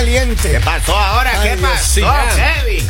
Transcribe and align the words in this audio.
caliente. 0.00 0.50
¿Qué 0.50 0.60
pasó 0.60 0.96
ahora? 0.96 1.32
Ay, 1.40 1.50
¿Qué 1.50 1.56
pasó. 1.58 2.00
Kevin? 2.36 2.88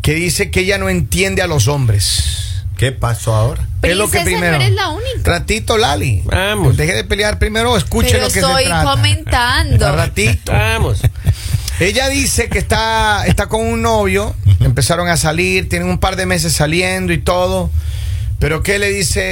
que 0.04 0.12
dice 0.12 0.50
que 0.50 0.60
ella 0.60 0.76
no 0.76 0.90
entiende 0.90 1.40
a 1.40 1.46
los 1.46 1.66
hombres. 1.66 2.62
¿Qué 2.76 2.92
pasó 2.92 3.34
ahora? 3.34 3.66
Es 3.80 3.96
lo 3.96 4.10
que 4.10 4.20
primero. 4.20 4.58
no 4.58 4.62
eres 4.62 4.74
la 4.74 4.88
única. 4.90 5.22
Ratito, 5.22 5.78
Lali. 5.78 6.20
Vamos. 6.26 6.76
Deje 6.76 6.92
de 6.92 7.04
pelear 7.04 7.38
primero, 7.38 7.74
escuche 7.74 8.10
Pero 8.10 8.24
lo 8.26 8.30
que 8.30 8.40
estoy 8.40 8.64
se 8.64 8.68
trata. 8.68 8.84
comentando. 8.90 9.86
A 9.86 9.92
ratito. 9.92 10.52
Vamos. 10.52 11.00
Ella 11.80 12.10
dice 12.10 12.50
que 12.50 12.58
está, 12.58 13.24
está 13.26 13.46
con 13.46 13.62
un 13.66 13.80
novio, 13.80 14.36
empezaron 14.60 15.08
a 15.08 15.16
salir, 15.16 15.70
tienen 15.70 15.88
un 15.88 15.96
par 15.98 16.16
de 16.16 16.26
meses 16.26 16.52
saliendo 16.52 17.14
y 17.14 17.18
todo. 17.18 17.70
Pero 18.38 18.62
que 18.62 18.78
le 18.78 18.90
dice, 18.90 19.22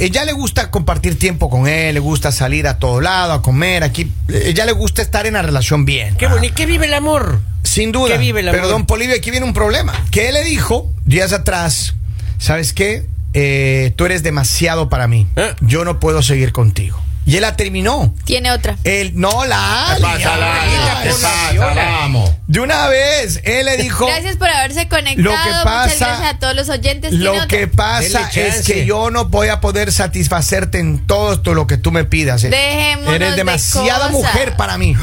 Eh, 0.00 0.04
ella 0.04 0.24
le 0.24 0.32
gusta 0.32 0.70
compartir 0.70 1.18
tiempo 1.18 1.48
con 1.48 1.66
él, 1.68 1.94
le 1.94 2.00
gusta 2.00 2.32
salir 2.32 2.66
a 2.66 2.78
todo 2.78 3.00
lado, 3.00 3.32
a 3.32 3.42
comer, 3.42 3.82
aquí, 3.82 4.12
ella 4.28 4.66
le 4.66 4.72
gusta 4.72 5.00
estar 5.02 5.26
en 5.26 5.34
la 5.34 5.42
relación 5.42 5.84
bien. 5.84 6.16
Qué 6.16 6.26
bonito. 6.26 6.54
¿Qué 6.54 6.66
vive 6.66 6.86
el 6.86 6.94
amor? 6.94 7.40
Sin 7.62 7.92
duda. 7.92 8.12
¿Qué 8.14 8.18
vive 8.18 8.40
el 8.40 8.48
amor? 8.48 8.60
Pero 8.60 8.68
don 8.68 8.86
Polivio, 8.86 9.14
aquí 9.16 9.30
viene 9.30 9.46
un 9.46 9.54
problema. 9.54 9.92
Que 10.10 10.28
él 10.28 10.34
le 10.34 10.44
dijo 10.44 10.90
días 11.04 11.32
atrás, 11.32 11.94
¿sabes 12.38 12.72
qué? 12.72 13.06
Eh, 13.34 13.92
tú 13.96 14.06
eres 14.06 14.22
demasiado 14.22 14.88
para 14.88 15.06
mí. 15.06 15.26
¿Eh? 15.36 15.54
Yo 15.60 15.84
no 15.84 16.00
puedo 16.00 16.22
seguir 16.22 16.52
contigo. 16.52 16.98
Y 17.28 17.36
él 17.36 17.42
la 17.42 17.54
terminó. 17.56 18.14
Tiene 18.24 18.50
otra. 18.50 18.76
Él, 18.84 19.12
no, 19.14 19.44
la 19.44 19.92
¿Qué 19.96 20.02
pasa, 20.02 20.36
Lali? 20.36 20.70
Ay, 20.74 21.02
¿Qué 21.04 21.10
pasa? 21.10 21.74
Vamos. 21.74 22.30
De 22.46 22.60
una 22.60 22.88
vez, 22.88 23.40
él 23.44 23.66
le 23.66 23.76
dijo. 23.76 24.06
Gracias 24.06 24.36
por 24.36 24.48
haberse 24.48 24.88
conectado. 24.88 25.22
Lo 25.22 25.30
que 25.32 25.50
pasa- 25.62 25.82
Muchas 25.84 25.98
gracias 25.98 26.34
a 26.34 26.38
todos 26.38 26.56
los 26.56 26.68
oyentes. 26.70 27.10
¿Tiene 27.10 27.24
Lo 27.24 27.32
otra? 27.34 27.46
que 27.46 27.68
pasa 27.68 28.30
es 28.34 28.64
que 28.64 28.86
yo 28.86 29.10
no 29.10 29.26
voy 29.26 29.48
a 29.48 29.60
poder 29.60 29.92
satisfacerte 29.92 30.78
en 30.78 31.06
todo 31.06 31.34
esto 31.34 31.52
lo 31.52 31.66
que 31.66 31.76
tú 31.76 31.92
me 31.92 32.04
pidas. 32.04 32.42
eh. 32.44 32.48
Dejémonos 32.48 33.14
Eres 33.14 33.30
de 33.32 33.36
demasiada 33.36 34.08
mujer 34.08 34.56
para 34.56 34.78
mí. 34.78 34.96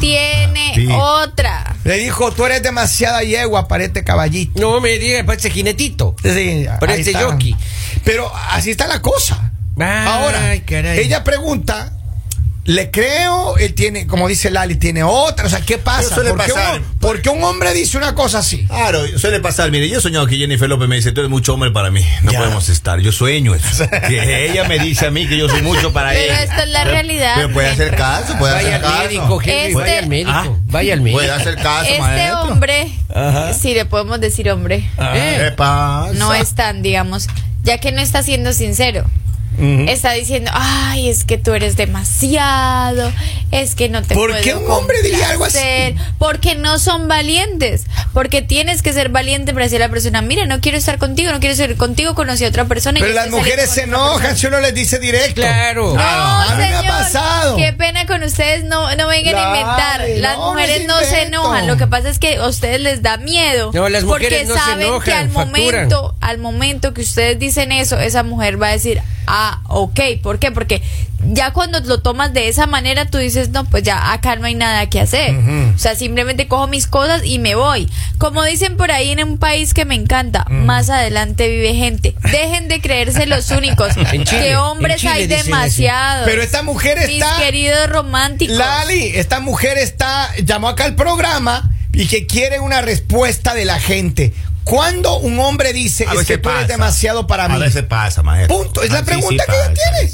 Tiene 0.00 0.72
Sí. 0.74 0.88
otra. 0.90 1.76
Le 1.84 1.98
dijo, 1.98 2.32
tú 2.32 2.46
eres 2.46 2.62
demasiada 2.62 3.22
yegua 3.22 3.68
para 3.68 3.84
este 3.84 4.04
caballito. 4.04 4.58
no 4.60 4.80
me 4.80 4.98
diga, 4.98 5.22
parece 5.24 5.50
jinetito. 5.50 6.14
Sí, 6.22 6.66
Para 6.80 6.94
este 6.94 7.14
jockey. 7.14 7.54
Pero 8.04 8.32
así 8.50 8.70
está 8.70 8.86
la 8.86 9.00
cosa. 9.02 9.47
Ay, 9.80 10.06
Ahora, 10.08 10.40
caray. 10.66 10.98
ella 11.00 11.24
pregunta, 11.24 11.92
¿le 12.64 12.90
creo? 12.90 13.56
Él 13.56 13.72
tiene, 13.74 14.06
como 14.06 14.28
dice 14.28 14.50
Lali, 14.50 14.74
tiene 14.76 15.02
otra. 15.02 15.46
O 15.46 15.48
sea, 15.48 15.60
¿qué 15.62 15.78
pasa? 15.78 16.14
Pero 16.14 16.14
suele 16.14 16.30
¿Por 16.30 16.44
qué, 16.44 16.52
pasar. 16.52 16.80
un, 16.80 16.84
por 16.98 17.22
qué 17.22 17.30
un 17.30 17.42
hombre 17.42 17.72
dice 17.72 17.96
una 17.96 18.14
cosa 18.14 18.40
así? 18.40 18.66
Claro, 18.66 19.00
suele 19.18 19.40
pasar. 19.40 19.70
Mire, 19.70 19.88
yo 19.88 19.98
he 19.98 20.02
soñado 20.02 20.26
que 20.26 20.36
Jennifer 20.36 20.68
López 20.68 20.86
me 20.88 20.96
dice, 20.96 21.12
tú 21.12 21.20
eres 21.22 21.30
mucho 21.30 21.54
hombre 21.54 21.70
para 21.70 21.90
mí. 21.90 22.04
No 22.22 22.30
Ya. 22.32 22.38
podemos 22.40 22.68
estar. 22.68 23.00
Yo 23.00 23.10
sueño 23.12 23.54
eso. 23.54 23.84
Que 24.08 24.50
ella 24.50 24.64
me 24.68 24.78
dice 24.78 25.06
a 25.06 25.10
mí 25.10 25.26
que 25.26 25.38
yo 25.38 25.48
soy 25.48 25.62
mucho 25.62 25.92
para 25.94 26.10
Pero 26.10 26.24
ella. 26.34 26.42
esto 26.42 26.60
es 26.62 26.68
la 26.68 26.80
Pero- 26.80 26.90
realidad, 26.92 27.32
Pero 27.36 27.52
puede 27.54 27.68
hacer 27.70 27.96
caso, 27.96 28.36
puede 28.38 28.52
Vaya 28.54 28.68
hacer 28.68 28.80
caso. 28.82 28.98
médico, 29.04 29.40
Este- 29.40 29.74
vaya 29.74 29.98
al 30.00 30.06
médico. 30.08 30.30
Ah, 30.34 30.48
vaya 30.66 30.92
al 30.94 31.00
médico. 31.00 31.18
Puede 31.20 31.30
hacer 31.32 31.56
caso, 31.56 31.88
Este 31.88 32.00
maestro. 32.00 32.42
hombre, 32.42 32.88
si 33.58 33.72
le 33.74 33.84
podemos 33.86 34.20
decir 34.20 34.50
hombre, 34.50 34.84
Eh, 34.98 35.36
¿Qué 35.44 35.50
pasa? 35.52 36.12
no 36.14 36.34
es 36.34 36.54
tan, 36.54 36.82
digamos, 36.82 37.28
ya 37.62 37.78
que 37.78 37.92
no 37.92 38.02
está 38.02 38.22
siendo 38.22 38.52
sincero. 38.52 39.06
Está 39.60 40.12
diciendo, 40.12 40.50
ay, 40.54 41.08
es 41.08 41.24
que 41.24 41.36
tú 41.38 41.52
eres 41.52 41.76
demasiado, 41.76 43.12
es 43.50 43.74
que 43.74 43.88
no 43.88 44.02
te 44.02 44.14
¿Por 44.14 44.30
puedo 44.30 44.42
qué 44.42 44.54
un 44.54 44.70
hombre 44.70 45.00
diría 45.02 45.30
algo 45.30 45.44
así? 45.44 45.58
complacer", 45.58 45.94
Porque 46.18 46.54
no 46.54 46.78
son 46.78 47.08
valientes, 47.08 47.84
porque 48.12 48.42
tienes 48.42 48.82
que 48.82 48.92
ser 48.92 49.08
valiente 49.08 49.52
para 49.52 49.64
decirle 49.64 49.84
a 49.84 49.88
la 49.88 49.92
persona, 49.92 50.22
mira, 50.22 50.46
no 50.46 50.60
quiero 50.60 50.78
estar 50.78 50.98
contigo, 50.98 51.32
no 51.32 51.40
quiero 51.40 51.54
ser 51.56 51.76
contigo, 51.76 52.14
conocí 52.14 52.44
a 52.44 52.48
otra 52.48 52.66
persona. 52.66 52.98
y 52.98 53.02
Pero 53.02 53.14
las 53.14 53.30
mujeres 53.30 53.70
se 53.70 53.82
enojan 53.84 54.18
persona". 54.20 54.36
si 54.36 54.46
uno 54.46 54.60
les 54.60 54.74
dice 54.74 54.98
directo. 54.98 55.40
Claro. 55.40 55.94
No, 55.94 56.50
mí 56.50 56.56
me 56.56 56.64
ha 56.64 56.78
señor, 56.80 56.86
pasado. 56.86 57.56
Qué 57.56 57.72
pena 57.72 58.06
con 58.06 58.22
ustedes, 58.22 58.64
no, 58.64 58.94
no 58.96 59.08
vengan 59.08 59.34
a 59.36 59.46
inventar. 59.48 60.04
Las 60.18 60.36
no, 60.38 60.50
mujeres 60.52 60.86
no 60.86 61.00
no, 61.00 61.06
se 61.06 61.22
enojan. 61.22 61.66
Lo 61.66 61.76
que 61.76 61.86
pasa 61.86 62.08
es 62.08 62.18
que 62.18 62.36
a 62.36 62.46
ustedes 62.46 62.80
les 62.80 63.02
da 63.02 63.16
miedo. 63.16 63.70
No, 63.74 63.88
las 63.88 64.04
porque 64.04 64.26
mujeres 64.26 64.48
no 64.48 64.54
se 64.54 64.60
saben 64.60 64.78
que 64.78 64.84
enojan, 64.86 65.12
al 65.18 65.30
facturan. 65.30 65.48
momento, 65.48 66.14
al 66.20 66.38
momento 66.38 66.94
que 66.94 67.00
ustedes 67.02 67.38
dicen 67.38 67.72
eso, 67.72 67.98
esa 67.98 68.22
mujer 68.22 68.60
va 68.60 68.68
a 68.68 68.72
decir, 68.72 69.00
ah, 69.26 69.47
ok. 69.68 70.00
¿Por 70.22 70.38
qué? 70.38 70.50
Porque 70.50 70.82
ya 71.32 71.52
cuando 71.52 71.80
lo 71.80 72.00
tomas 72.00 72.32
de 72.32 72.48
esa 72.48 72.66
manera, 72.66 73.06
tú 73.10 73.18
dices, 73.18 73.50
no, 73.50 73.64
pues 73.64 73.82
ya 73.82 74.12
acá 74.12 74.36
no 74.36 74.46
hay 74.46 74.54
nada 74.54 74.88
que 74.88 75.00
hacer. 75.00 75.34
O 75.74 75.78
sea, 75.78 75.94
simplemente 75.96 76.46
cojo 76.48 76.66
mis 76.68 76.86
cosas 76.86 77.22
y 77.24 77.38
me 77.38 77.54
voy. 77.54 77.88
Como 78.18 78.44
dicen 78.44 78.76
por 78.76 78.90
ahí 78.92 79.10
en 79.10 79.22
un 79.24 79.38
país 79.38 79.74
que 79.74 79.84
me 79.84 79.94
encanta, 79.94 80.44
más 80.48 80.90
adelante 80.90 81.48
vive 81.48 81.74
gente. 81.74 82.14
Dejen 82.30 82.68
de 82.68 82.80
creerse 82.80 83.26
los 83.26 83.50
únicos. 83.50 83.94
Chile, 83.94 84.24
que 84.24 84.56
hombres 84.56 85.04
hay 85.04 85.26
demasiados. 85.26 86.26
Pero 86.26 86.42
esta 86.42 86.62
mujer 86.62 86.98
Mis 87.06 87.20
está. 87.22 87.36
queridos 87.38 87.88
románticos. 87.90 88.56
Lali, 88.56 89.06
esta 89.14 89.40
mujer 89.40 89.76
está. 89.78 90.30
Llamó 90.44 90.68
acá 90.68 90.84
al 90.84 90.94
programa 90.94 91.70
y 91.92 92.06
que 92.06 92.26
quiere 92.26 92.60
una 92.60 92.80
respuesta 92.80 93.54
de 93.54 93.64
la 93.64 93.80
gente. 93.80 94.32
¿Cuándo 94.68 95.18
un 95.18 95.38
hombre 95.40 95.72
dice 95.72 96.06
A 96.06 96.12
es 96.14 96.26
que 96.26 96.38
tú 96.38 96.50
eres 96.50 96.68
demasiado 96.68 97.26
para 97.26 97.48
mí? 97.48 97.54
A 97.54 97.58
veces 97.58 97.82
pasa, 97.84 98.22
maestro. 98.22 98.56
Punto. 98.58 98.82
Es 98.82 98.90
la 98.90 98.98
Ah, 98.98 99.00
sí, 99.00 99.06
pregunta 99.06 99.44
sí 99.46 99.52
que 99.52 99.58
ella 99.58 99.74
tiene. 99.74 100.12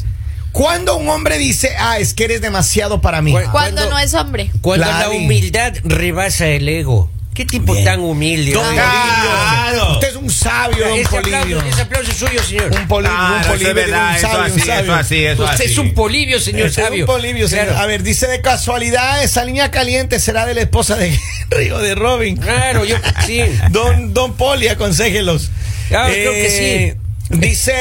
¿Cuándo 0.53 0.97
un 0.97 1.09
hombre 1.09 1.39
dice, 1.39 1.75
ah, 1.79 1.99
es 1.99 2.15
que 2.15 2.25
eres 2.25 2.41
demasiado 2.41 3.01
para 3.01 3.21
mí? 3.21 3.33
¿Cuál- 3.33 3.51
Cuando 3.51 3.81
Cuando- 3.83 3.91
no 3.91 3.99
es 3.99 4.15
hombre. 4.15 4.51
Cuando 4.61 4.87
la 4.87 5.11
humildad 5.11 5.73
rebasa 5.83 6.47
el 6.47 6.69
ego. 6.69 7.11
¿Qué 7.35 7.45
tipo 7.45 7.73
Bien. 7.73 7.85
tan 7.85 7.99
humilde? 7.99 8.53
Don 8.53 8.73
Claro. 8.75 9.95
Usted 9.95 10.09
es 10.11 10.15
un 10.15 10.31
sabio, 10.31 10.89
don 10.89 10.97
Ese 11.01 11.09
Polivio. 11.09 11.39
aplauso, 11.59 11.67
ese 11.67 11.83
aplauso 11.83 12.11
es 12.13 12.17
suyo, 12.17 12.43
señor. 12.45 12.71
Un, 12.71 12.87
poli- 12.87 13.09
Claro, 13.09 13.25
un 13.27 13.33
eso 13.33 13.41
es 13.41 13.47
Polivio, 13.49 13.75
verdad, 13.75 14.11
un 14.11 14.15
eso 14.17 14.27
sabio, 14.29 14.55
un 14.55 14.61
sabio. 14.61 14.75
eso 14.85 14.95
así, 14.95 15.25
eso 15.25 15.43
Usted 15.43 15.55
así. 15.65 15.73
es 15.73 15.79
un 15.79 15.95
polivio, 15.95 16.39
señor 16.39 16.69
Ese 16.69 16.81
es 16.81 16.87
sabio. 16.87 17.03
un 17.03 17.07
Polivio, 17.07 17.49
señor. 17.49 17.65
Claro. 17.67 17.81
A 17.81 17.87
ver, 17.87 18.05
dice 18.05 18.29
de 18.29 18.41
casualidad, 18.41 19.21
esa 19.25 19.45
línea 19.45 19.73
caliente 19.73 20.21
será 20.21 20.47
de 20.47 20.55
la 20.55 20.61
esposa 20.61 20.95
de 20.95 21.19
Henry 21.51 21.71
o 21.71 21.79
de 21.79 21.95
Robin. 21.95 22.37
Claro, 22.37 22.85
yo 22.85 22.97
sí. 23.27 23.41
Don, 23.71 24.15
don 24.15 24.35
Poli, 24.35 24.69
aconséjelos. 24.69 25.51
Ah, 25.91 26.09
creo 26.11 26.33
que 26.33 26.97
Dice, 27.31 27.73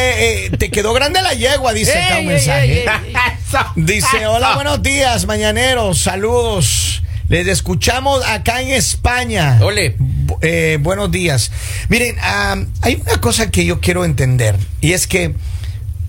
eh, 0.46 0.50
te 0.58 0.72
quedó 0.72 0.94
grande 0.94 1.22
la 1.22 1.34
yegua, 1.34 1.74
dice 1.74 2.00
acá 2.00 2.20
un 2.20 2.28
mensaje. 2.28 2.86
Dice, 3.76 4.26
hola, 4.26 4.56
buenos 4.56 4.82
días, 4.82 5.26
mañaneros, 5.26 6.00
saludos. 6.00 7.04
Les 7.28 7.48
escuchamos 7.48 8.26
acá 8.26 8.62
en 8.62 8.70
España. 8.70 9.60
Ole. 9.62 9.98
Eh, 10.42 10.78
buenos 10.82 11.12
días. 11.12 11.52
Miren, 11.90 12.16
ah, 12.22 12.58
hay 12.82 13.02
una 13.06 13.20
cosa 13.20 13.52
que 13.52 13.66
yo 13.66 13.82
quiero 13.82 14.06
entender 14.06 14.56
y 14.82 14.94
es 14.94 15.08
que 15.08 15.34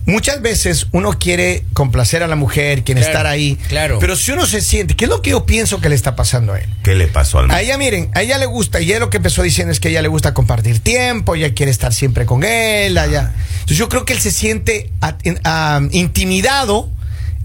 muchas 0.07 0.43
veces 0.43 0.87
uno 0.93 1.19
quiere 1.19 1.65
complacer 1.73 2.23
a 2.23 2.27
la 2.27 2.37
mujer, 2.37 2.85
quiere 2.85 3.01
Claro, 3.01 3.13
estar 3.13 3.27
ahí. 3.27 3.57
claro. 3.69 3.99
Pero 4.01 4.17
si 4.17 4.33
uno 4.33 4.47
se 4.47 4.61
siente, 4.61 4.95
¿qué 4.95 5.05
es 5.05 5.11
lo 5.11 5.23
que 5.23 5.31
yo 5.31 5.47
pienso 5.47 5.81
que 5.81 5.89
le 5.89 5.95
está 5.95 6.15
pasando 6.17 6.53
a 6.53 6.61
él? 6.61 6.69
¿Qué 6.83 6.95
le 6.95 7.07
pasó 7.09 7.39
al 7.39 7.51
A 7.51 7.61
ella, 7.63 7.79
miren, 7.79 8.11
a 8.15 8.23
ella 8.23 8.39
le 8.39 8.47
gusta, 8.47 8.81
y 8.81 8.87
ella 8.91 8.99
lo 9.01 9.11
que 9.11 9.17
empezó 9.19 9.43
diciendo 9.43 9.73
es 9.73 9.81
que 9.81 9.89
a 9.89 9.91
ella 9.93 10.03
le 10.03 10.09
gusta 10.09 10.35
compartir 10.35 10.79
tiempo, 10.81 11.35
ella 11.35 11.55
quiere 11.55 11.71
estar 11.73 11.93
siempre 11.95 12.27
con 12.27 12.45
él, 12.45 12.97
allá. 12.99 13.33
Entonces 13.55 13.79
yo 13.79 13.89
creo 13.89 14.05
que 14.05 14.13
él 14.13 14.21
se 14.21 14.31
siente 14.31 14.91
a- 15.01 15.17
ah, 15.45 15.81
intimidado 15.91 16.91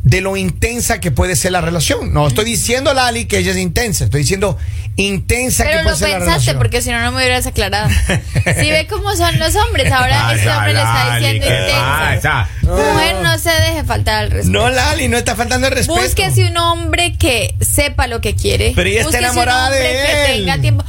de 0.09 0.21
lo 0.21 0.35
intensa 0.37 0.99
que 0.99 1.11
puede 1.11 1.35
ser 1.35 1.51
la 1.51 1.61
relación. 1.61 2.13
No 2.13 2.27
estoy 2.27 2.45
diciendo, 2.45 2.93
Lali, 2.93 3.25
que 3.25 3.37
ella 3.37 3.51
es 3.51 3.57
intensa, 3.57 4.05
estoy 4.05 4.21
diciendo 4.21 4.57
intensa 4.95 5.63
que 5.63 5.69
Pero 5.69 5.83
puede 5.83 5.93
lo 5.93 5.97
ser 5.99 6.09
la 6.09 6.15
pensaste 6.17 6.39
relación. 6.41 6.57
porque 6.57 6.81
si 6.81 6.89
no, 6.91 6.99
no 7.01 7.11
me 7.11 7.17
hubieras 7.17 7.45
aclarado. 7.45 7.89
Si 8.59 8.71
ve 8.71 8.87
cómo 8.89 9.15
son 9.15 9.37
los 9.37 9.55
hombres, 9.55 9.91
ahora 9.91 10.33
este 10.33 10.49
hombre 10.49 10.73
le 10.73 10.79
está 10.79 11.15
diciendo 11.19 11.45
intensa. 11.45 12.49
Mujer, 12.63 13.15
no 13.21 13.37
se 13.37 13.51
deje 13.51 13.83
faltar 13.83 14.15
al 14.23 14.31
respeto. 14.31 14.57
No, 14.59 14.69
Lali, 14.69 15.07
no 15.07 15.17
está 15.17 15.35
faltando 15.35 15.67
el 15.67 15.73
respeto. 15.73 16.01
Búsquese 16.01 16.49
un 16.49 16.57
hombre 16.57 17.15
que 17.17 17.53
sepa 17.61 18.07
lo 18.07 18.19
que 18.21 18.35
quiere. 18.35 18.73
Pero 18.75 18.89
ella 18.89 19.01
está 19.01 19.19
enamorada 19.19 19.67
un 19.69 19.73
hombre 19.73 19.87
de 19.89 20.05
que 20.05 20.33
tenga 20.33 20.57
tiempo. 20.59 20.83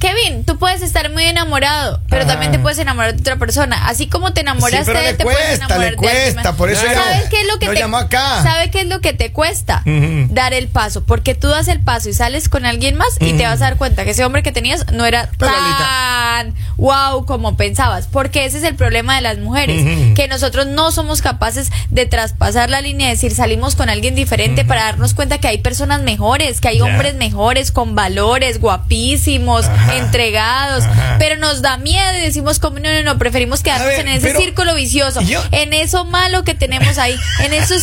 Kevin, 0.00 0.44
tú 0.44 0.58
puedes 0.58 0.82
estar 0.82 1.10
muy 1.12 1.24
enamorado, 1.24 2.00
pero 2.08 2.22
Ajá. 2.22 2.32
también 2.32 2.52
te 2.52 2.58
puedes 2.58 2.78
enamorar 2.78 3.14
de 3.14 3.20
otra 3.20 3.36
persona. 3.36 3.86
Así 3.86 4.08
como 4.08 4.32
te 4.32 4.40
enamoraste 4.40 4.78
Sí, 4.78 4.84
pero 4.86 4.98
de 5.00 5.12
le 5.12 5.14
te 5.18 5.24
puedes 5.24 5.38
cuesta, 5.40 5.64
enamorar 5.66 5.80
le 5.84 5.90
de 5.90 5.96
cuesta, 5.96 6.42
más. 6.50 6.54
por 6.56 6.70
eso 6.70 6.86
ya- 6.86 6.94
¿Sabes 6.94 7.28
qué 7.28 7.40
es 7.42 7.46
lo 7.46 7.58
que 7.58 7.66
lo 7.66 7.72
te 7.74 7.82
acá. 7.82 8.42
¿Sabe 8.42 8.70
qué 8.70 8.80
es 8.80 8.86
lo 8.86 9.00
que 9.00 9.12
te 9.12 9.30
cuesta? 9.32 9.82
Dar 10.30 10.54
el 10.54 10.68
paso, 10.68 11.04
porque 11.04 11.34
tú 11.34 11.48
das 11.48 11.68
el 11.68 11.80
paso 11.80 12.08
y 12.08 12.14
sales 12.14 12.48
con 12.48 12.64
alguien 12.66 12.96
más 12.96 13.16
y 13.20 13.34
te 13.34 13.44
vas 13.44 13.60
a 13.60 13.64
dar 13.64 13.76
cuenta 13.76 14.04
que 14.04 14.10
ese 14.12 14.24
hombre 14.24 14.42
que 14.42 14.52
tenías 14.52 14.86
no 14.92 15.04
era 15.04 15.28
Pero, 15.38 15.52
tan 15.52 16.54
wow 16.78 17.26
como 17.26 17.56
pensabas, 17.56 18.06
porque 18.06 18.46
ese 18.46 18.58
es 18.58 18.64
el 18.64 18.74
problema 18.76 19.14
de 19.16 19.20
las 19.20 19.38
mujeres, 19.38 19.84
que 20.16 20.28
nosotros 20.28 20.66
no 20.66 20.92
somos 20.92 21.20
capaces 21.20 21.70
de 21.90 22.06
traspasar 22.06 22.70
la 22.70 22.80
línea, 22.80 23.08
de 23.08 23.14
decir 23.14 23.34
salimos 23.34 23.76
con 23.76 23.90
alguien 23.90 24.14
diferente 24.14 24.64
para 24.64 24.84
darnos 24.84 25.12
cuenta 25.12 25.36
que 25.38 25.48
hay 25.48 25.58
personas 25.58 26.00
mejores, 26.02 26.60
que 26.62 26.68
hay 26.68 26.80
hombres 26.80 27.14
mejores 27.16 27.70
con 27.70 27.94
valores, 27.94 28.60
guapísimos, 28.60 29.66
Ajá. 29.66 29.89
Entregados, 29.96 30.84
Ajá. 30.84 31.16
pero 31.18 31.36
nos 31.36 31.62
da 31.62 31.76
miedo 31.76 32.18
y 32.18 32.20
decimos 32.20 32.58
como 32.58 32.78
no, 32.78 32.92
no, 32.92 33.02
no, 33.02 33.18
preferimos 33.18 33.62
quedarnos 33.62 33.86
ver, 33.88 34.00
en 34.00 34.08
ese 34.08 34.34
círculo 34.36 34.74
vicioso, 34.74 35.20
yo- 35.22 35.42
en 35.52 35.72
eso 35.72 36.04
malo 36.04 36.44
que 36.44 36.54
tenemos 36.54 36.98
ahí, 36.98 37.16
en 37.40 37.52
esos 37.52 37.82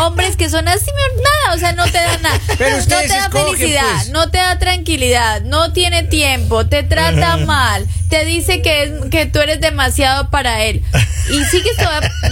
hombres 0.00 0.36
que 0.36 0.48
son 0.48 0.68
así, 0.68 0.86
nada, 1.16 1.56
o 1.56 1.58
sea, 1.58 1.72
no 1.72 1.84
te 1.84 1.98
dan 1.98 2.22
nada, 2.22 2.40
Pero 2.58 2.76
no 2.78 2.84
te 2.84 3.08
da 3.08 3.16
escogen, 3.26 3.56
felicidad, 3.56 3.84
pues. 3.96 4.10
no 4.10 4.30
te 4.30 4.38
da 4.38 4.58
tranquilidad, 4.58 5.42
no 5.42 5.72
tiene 5.72 6.02
tiempo, 6.04 6.66
te 6.66 6.82
trata 6.82 7.36
mal, 7.38 7.86
te 8.08 8.24
dice 8.24 8.62
que, 8.62 8.82
es, 8.84 8.90
que 9.10 9.26
tú 9.26 9.38
eres 9.40 9.60
demasiado 9.60 10.30
para 10.30 10.62
él. 10.64 10.82
Y 11.30 11.44
sigues 11.44 11.76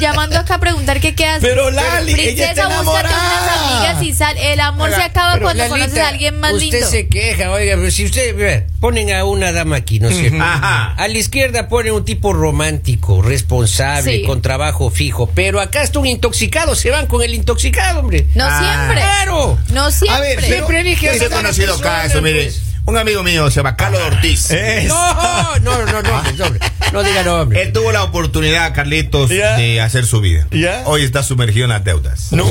llamando 0.00 0.36
acá 0.38 0.54
a 0.54 0.58
preguntar 0.58 1.00
qué 1.00 1.14
quedas. 1.14 1.38
Pero, 1.40 1.70
Lali, 1.70 2.14
ella 2.14 2.50
está 2.50 2.66
Princesa, 2.66 2.82
búscate 2.82 3.06
unas 3.06 3.12
enamorada. 3.12 3.76
amigas 3.86 4.02
y 4.02 4.12
sal. 4.12 4.36
El 4.38 4.58
amor 4.58 4.92
se 4.92 5.02
acaba 5.02 5.38
cuando 5.38 5.54
Lalita, 5.54 5.68
conoces 5.68 5.98
a 5.98 6.08
alguien 6.08 6.40
más 6.40 6.54
usted 6.54 6.72
lindo. 6.72 6.88
se 6.88 7.06
queja, 7.08 7.52
oiga, 7.52 7.76
pero 7.76 7.90
si 7.92 8.06
usted 8.06 8.34
mira, 8.34 8.64
ponen 9.04 9.14
a 9.16 9.24
una 9.24 9.52
dama 9.52 9.76
aquí, 9.76 10.00
¿no 10.00 10.08
es 10.08 10.16
cierto? 10.16 10.42
Ajá. 10.42 10.94
A 10.96 11.08
la 11.08 11.18
izquierda 11.18 11.68
ponen 11.68 11.92
un 11.92 12.04
tipo 12.04 12.32
romántico, 12.32 13.22
responsable, 13.22 14.18
Sí. 14.18 14.22
con 14.24 14.42
trabajo 14.42 14.90
fijo, 14.90 15.28
pero 15.34 15.60
acá 15.60 15.82
está 15.82 15.98
un 15.98 16.06
intoxicado, 16.06 16.74
se 16.74 16.90
van 16.90 17.06
con 17.06 17.22
el 17.22 17.34
intoxicado, 17.34 18.00
hombre. 18.00 18.26
No 18.34 18.44
Ah, 18.46 18.58
siempre. 18.60 18.96
claro. 19.02 19.58
No 19.72 19.90
siempre. 19.90 20.16
A 20.16 20.20
ver, 20.20 20.42
Siempre 20.44 20.78
a 20.78 20.82
Ese 21.14 21.26
esa 21.26 21.36
conocido 21.36 21.74
persona, 21.76 22.02
caso, 22.02 22.22
mire. 22.22 22.44
pues. 22.44 22.62
Un 22.88 22.96
amigo 22.96 23.22
mío 23.22 23.50
se 23.50 23.56
llama 23.56 23.76
Carlos 23.76 24.00
Ortiz. 24.00 24.50
Es- 24.50 24.88
No, 24.88 25.58
no, 25.60 25.84
no, 25.84 26.02
no, 26.02 26.16
hombre, 26.16 26.42
hombre, 26.42 26.60
no 26.90 27.02
diga 27.02 27.22
nombre. 27.22 27.60
Él 27.62 27.72
tuvo 27.74 27.92
la 27.92 28.02
oportunidad, 28.02 28.72
Carlitos, 28.74 29.28
Ya. 29.28 29.56
de 29.58 29.80
hacer 29.82 30.06
su 30.06 30.22
vida. 30.22 30.46
Ya. 30.52 30.84
Hoy 30.86 31.02
está 31.02 31.22
sumergido 31.22 31.64
en 31.64 31.70
las 31.70 31.84
deudas. 31.84 32.32
No. 32.32 32.50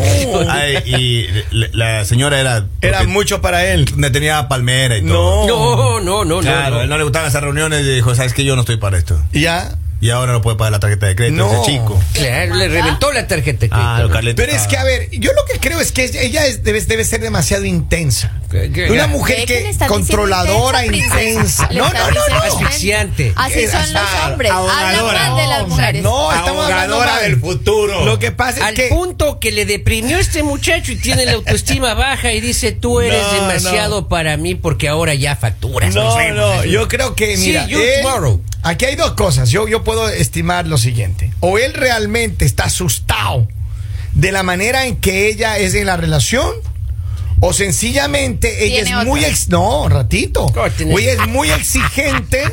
Ay, 0.50 0.78
y 0.86 1.28
la, 1.51 2.06
señora 2.06 2.39
era. 2.39 2.68
Era 2.81 3.04
mucho 3.06 3.42
para 3.42 3.66
él. 3.66 3.86
Tenía 4.12 4.48
palmera 4.48 4.98
y 4.98 5.01
todo. 5.07 5.48
No. 5.48 6.00
No, 6.00 6.00
no, 6.01 6.24
no, 6.25 6.39
Claro, 6.42 6.75
no. 6.75 6.81
él 6.84 6.89
no 6.89 6.98
le 7.00 7.04
gustaban 7.04 7.30
esas 7.30 7.42
reuniones 7.42 7.81
y 7.81 7.95
dijo, 7.95 8.13
¿sabes 8.13 8.34
que 8.34 8.44
Yo 8.44 8.56
no 8.56 8.62
estoy 8.62 8.78
para 8.78 9.00
esto. 9.00 9.19
Ya. 9.34 9.75
Y 9.99 10.11
ahora 10.11 10.31
no 10.31 10.41
puede 10.41 10.57
pagar 10.57 10.71
la 10.71 10.79
tarjeta 10.79 11.07
de 11.07 11.15
crédito 11.15 11.38
No. 11.47 11.51
ese 11.63 11.71
chico. 11.71 11.99
Claro, 12.13 12.53
le 12.55 12.67
reventó 12.67 13.11
la 13.11 13.27
tarjeta 13.27 13.61
de 13.65 13.69
Ah, 13.71 13.94
crédito. 13.95 14.07
lo 14.07 14.13
Carlitos. 14.13 14.45
Pero 14.45 14.57
es 14.57 14.67
que, 14.67 14.77
a 14.77 14.83
ver, 14.83 15.09
yo 15.11 15.31
lo 15.33 15.44
que 15.45 15.59
creo 15.59 15.79
es 15.81 15.91
que 15.91 16.05
ella 16.21 16.45
es- 16.45 16.63
debe, 16.63 16.79
debe 16.81 17.03
ser 17.03 17.19
demasiado 17.19 17.65
intensa. 17.65 18.31
¿Qué- 18.51 18.71
qué? 18.71 18.91
Una 18.91 19.07
mujer 19.07 19.45
que 19.45 19.75
controladora, 19.88 20.85
intensa, 20.85 21.23
intensa. 21.23 21.69
No, 21.73 21.89
no, 21.91 22.11
no, 22.11 22.27
no. 22.29 22.35
Asfixiante. 22.44 23.33
Así 23.35 23.67
son 23.67 23.91
los 23.94 24.03
hombres. 24.25 24.51
Hablan 24.51 24.95
ahogadora. 24.95 25.29
mal 25.29 25.35
de 25.41 25.47
las 25.47 25.61
No, 25.61 25.67
mujeres. 25.67 26.03
No, 26.03 26.31
estamos 26.33 26.69
mal. 26.69 27.21
del 27.23 27.39
futuro. 27.39 28.05
Lo 28.05 28.19
que 28.19 28.31
pasa 28.31 28.59
es 28.59 28.63
Al 28.63 28.73
que 28.75 28.88
punto 28.89 29.39
que 29.39 29.51
le 29.51 29.65
deprimió 29.65 30.17
este 30.19 30.43
muchacho 30.43 30.91
y 30.91 30.95
tiene 30.97 31.25
la 31.25 31.33
autoestima 31.33 31.93
baja 31.95 32.31
y 32.33 32.39
dice, 32.41 32.71
tú 32.71 33.01
eres 33.01 33.21
No, 33.21 33.33
demasiado 33.47 34.01
no. 34.01 34.07
para 34.07 34.38
mí 34.38 34.55
porque 34.55 34.88
ahora 34.88 35.13
ya 35.15 35.35
facturas. 35.35 35.93
No, 35.95 36.31
no, 36.33 36.63
yo 36.65 36.88
creo 36.88 37.15
que, 37.15 37.35
Sí, 37.35 37.47
mira, 37.47 37.67
tomorrow. 38.03 38.41
aquí 38.63 38.85
hay 38.85 38.95
dos 38.95 39.11
cosas. 39.13 39.50
Yo, 39.50 39.67
yo 39.67 39.83
puedo 39.88 40.10
estimar 40.10 40.68
lo 40.68 40.78
siguiente. 40.78 41.31
O 41.39 41.57
él 41.57 41.74
realmente 41.74 42.44
está 42.44 42.66
asustado 42.66 43.48
de 44.13 44.34
la 44.34 44.44
manera 44.44 44.86
en 44.86 44.98
que 44.98 45.30
ella 45.30 45.57
es 45.57 45.74
en 45.75 45.86
la 45.86 45.95
relación, 45.95 46.51
o 47.39 47.54
sencillamente 47.54 48.66
ella 48.66 48.81
es 49.01 49.06
muy... 49.06 49.24
ex- 49.24 49.48
no, 49.48 49.88
ratito. 49.88 50.45
Ella 51.00 51.13
es 51.24 51.30
muy 51.30 51.51
exigente 51.51 52.44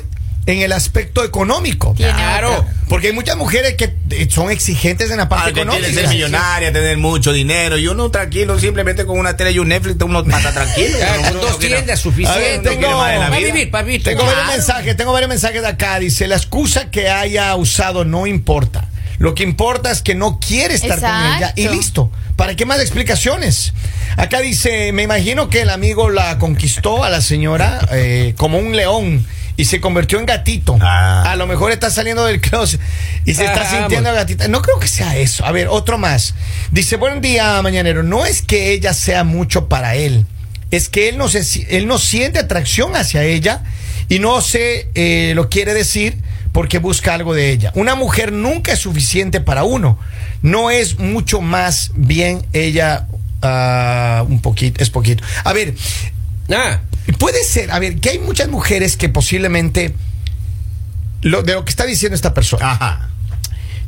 en 0.47 0.61
el 0.61 0.71
aspecto 0.73 1.25
económico. 1.25 1.93
Claro. 1.95 2.65
Porque 2.89 3.09
hay 3.09 3.13
muchas 3.15 3.37
mujeres 3.37 3.75
que 3.75 3.93
eh, 4.11 4.29
son 4.31 4.51
exigentes 4.51 5.11
en 5.11 5.17
la 5.17 5.29
parte 5.29 5.51
Ah, 5.51 5.53
que 5.55 5.61
económica. 5.63 5.87
quiere 5.87 6.01
ser 6.03 6.09
millonaria, 6.15 6.73
tener 6.73 6.99
mucho 6.99 7.33
dinero. 7.33 7.79
Y 7.79 7.89
uno 7.89 8.11
tranquilo, 8.11 8.59
simplemente 8.59 9.07
con 9.07 9.19
una 9.19 9.37
tele 9.37 9.53
y 9.53 9.59
un 9.59 9.69
Netflix, 9.69 9.97
uno 10.05 10.23
pasa 10.25 10.53
tranquilo. 10.53 10.99
Con 11.31 11.41
dos 11.41 11.59
tiendas 11.59 12.03
Para 12.03 12.17
vida. 13.31 13.31
vivir, 13.53 13.71
para 13.71 13.85
vivir. 13.85 14.03
Tengo 14.03 14.21
Claro. 14.23 14.37
varios 14.37 14.57
mensajes, 14.57 14.97
tengo 14.97 15.13
varios 15.13 15.29
mensajes 15.31 15.63
de 15.63 15.69
acá. 15.69 15.99
Dice, 15.99 16.29
la 16.29 16.37
excusa 16.37 16.91
que 16.91 17.09
haya 17.09 17.55
usado 17.57 18.05
no 18.05 18.27
importa. 18.27 18.89
Lo 19.19 19.35
que 19.35 19.45
importa 19.45 19.91
es 19.91 20.03
que 20.03 20.15
no 20.15 20.39
quiere 20.41 20.75
estar 20.75 21.01
con 21.01 21.09
ella 21.09 21.53
y 21.57 21.69
listo. 21.69 22.11
¿Para 22.37 22.57
qué 22.57 22.67
más 22.67 22.81
explicaciones? 22.81 23.73
Acá 24.17 24.41
dice, 24.41 24.93
me 24.93 25.03
imagino 25.05 25.49
que 25.49 25.63
el 25.63 25.71
amigo 25.71 26.11
la 26.11 26.37
conquistó 26.39 27.05
a 27.05 27.11
la 27.11 27.21
señora 27.21 27.79
eh, 27.93 28.35
como 28.37 28.59
un 28.59 28.77
león 28.77 29.25
y 29.56 29.65
se 29.67 29.81
convirtió 29.81 30.19
en 30.19 30.27
gatito. 30.27 30.77
Ah. 30.81 31.31
A 31.31 31.37
lo 31.37 31.47
mejor 31.47 31.71
está 31.73 31.91
saliendo 31.91 32.25
del 32.25 32.41
closet 32.41 32.81
y 33.25 33.35
se 33.35 33.45
está 33.45 33.62
Ah, 33.62 33.71
sintiendo 33.71 34.11
vamos. 34.11 34.21
gatita. 34.23 34.49
No 34.49 34.62
creo 34.62 34.79
que 34.81 34.89
sea 34.89 35.17
eso. 35.17 35.45
A 35.45 35.53
ver, 35.53 35.69
otro 35.69 35.97
más. 35.99 36.35
Dice, 36.73 36.97
buen 36.97 37.21
día, 37.21 37.61
mañanero. 37.62 38.03
No 38.03 38.27
es 38.27 38.43
que 38.43 38.73
ella 38.73 38.93
sea 38.95 39.23
mucho 39.25 39.69
para 39.69 39.95
él. 39.95 40.27
Es 40.71 40.89
que 40.89 41.09
él 41.09 41.19
no, 41.19 41.29
se, 41.29 41.41
él 41.77 41.87
no 41.87 41.99
siente 41.99 42.39
atracción 42.41 42.97
hacia 42.97 43.23
ella 43.23 43.62
y 44.09 44.19
no 44.19 44.41
se 44.41 44.89
eh, 44.95 45.33
lo 45.37 45.49
quiere 45.49 45.73
decir 45.73 46.19
porque 46.50 46.79
busca 46.79 47.15
algo 47.15 47.33
de 47.33 47.50
ella. 47.50 47.71
Una 47.75 47.95
mujer 47.95 48.33
nunca 48.33 48.73
es 48.73 48.81
suficiente 48.81 49.41
para 49.41 49.62
uno. 49.65 49.99
No 50.43 50.71
es 50.71 50.99
mucho 50.99 51.41
más 51.41 51.93
bien 51.95 52.45
ella 52.53 53.07
ah, 53.43 54.25
un 54.29 54.41
poquito, 54.41 54.83
es 54.83 54.91
poquito. 54.91 55.23
A 55.45 55.53
ver, 55.53 55.75
Ah, 56.50 56.81
Puede 57.19 57.44
ser, 57.44 57.70
a 57.70 57.79
ver, 57.79 58.00
que 58.00 58.11
hay 58.11 58.19
muchas 58.19 58.49
mujeres 58.49 58.96
que 58.96 59.08
posiblemente 59.08 59.94
lo, 61.20 61.43
de 61.43 61.55
lo 61.55 61.64
que 61.64 61.70
está 61.70 61.85
diciendo 61.85 62.17
esta 62.17 62.32
persona, 62.32 62.73
Ajá. 62.73 63.11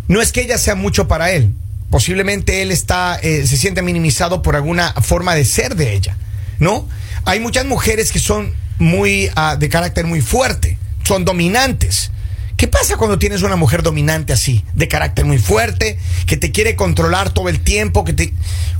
no 0.08 0.20
es 0.20 0.32
que 0.32 0.42
ella 0.42 0.58
sea 0.58 0.74
mucho 0.74 1.08
para 1.08 1.30
él. 1.30 1.52
Posiblemente 1.90 2.62
él 2.62 2.72
está, 2.72 3.18
eh, 3.22 3.46
se 3.46 3.56
siente 3.56 3.80
minimizado 3.80 4.42
por 4.42 4.56
alguna 4.56 4.92
forma 4.94 5.34
de 5.34 5.44
ser 5.44 5.76
de 5.76 5.94
ella, 5.94 6.16
¿no? 6.58 6.86
Hay 7.24 7.40
muchas 7.40 7.64
mujeres 7.64 8.12
que 8.12 8.18
son 8.18 8.52
muy 8.78 9.30
ah, 9.34 9.56
de 9.56 9.68
carácter 9.68 10.04
muy 10.04 10.20
fuerte, 10.20 10.78
son 11.04 11.24
dominantes. 11.24 12.10
¿Qué 12.56 12.68
pasa 12.68 12.96
cuando 12.96 13.18
tienes 13.18 13.42
una 13.42 13.56
mujer 13.56 13.82
dominante 13.82 14.32
así, 14.32 14.64
de 14.74 14.88
carácter 14.88 15.24
muy 15.26 15.38
fuerte, 15.38 15.98
que 16.26 16.36
te 16.38 16.52
quiere 16.52 16.74
controlar 16.74 17.30
todo 17.30 17.48
el 17.50 17.60
tiempo, 17.60 18.04
que 18.04 18.12
te 18.14 18.32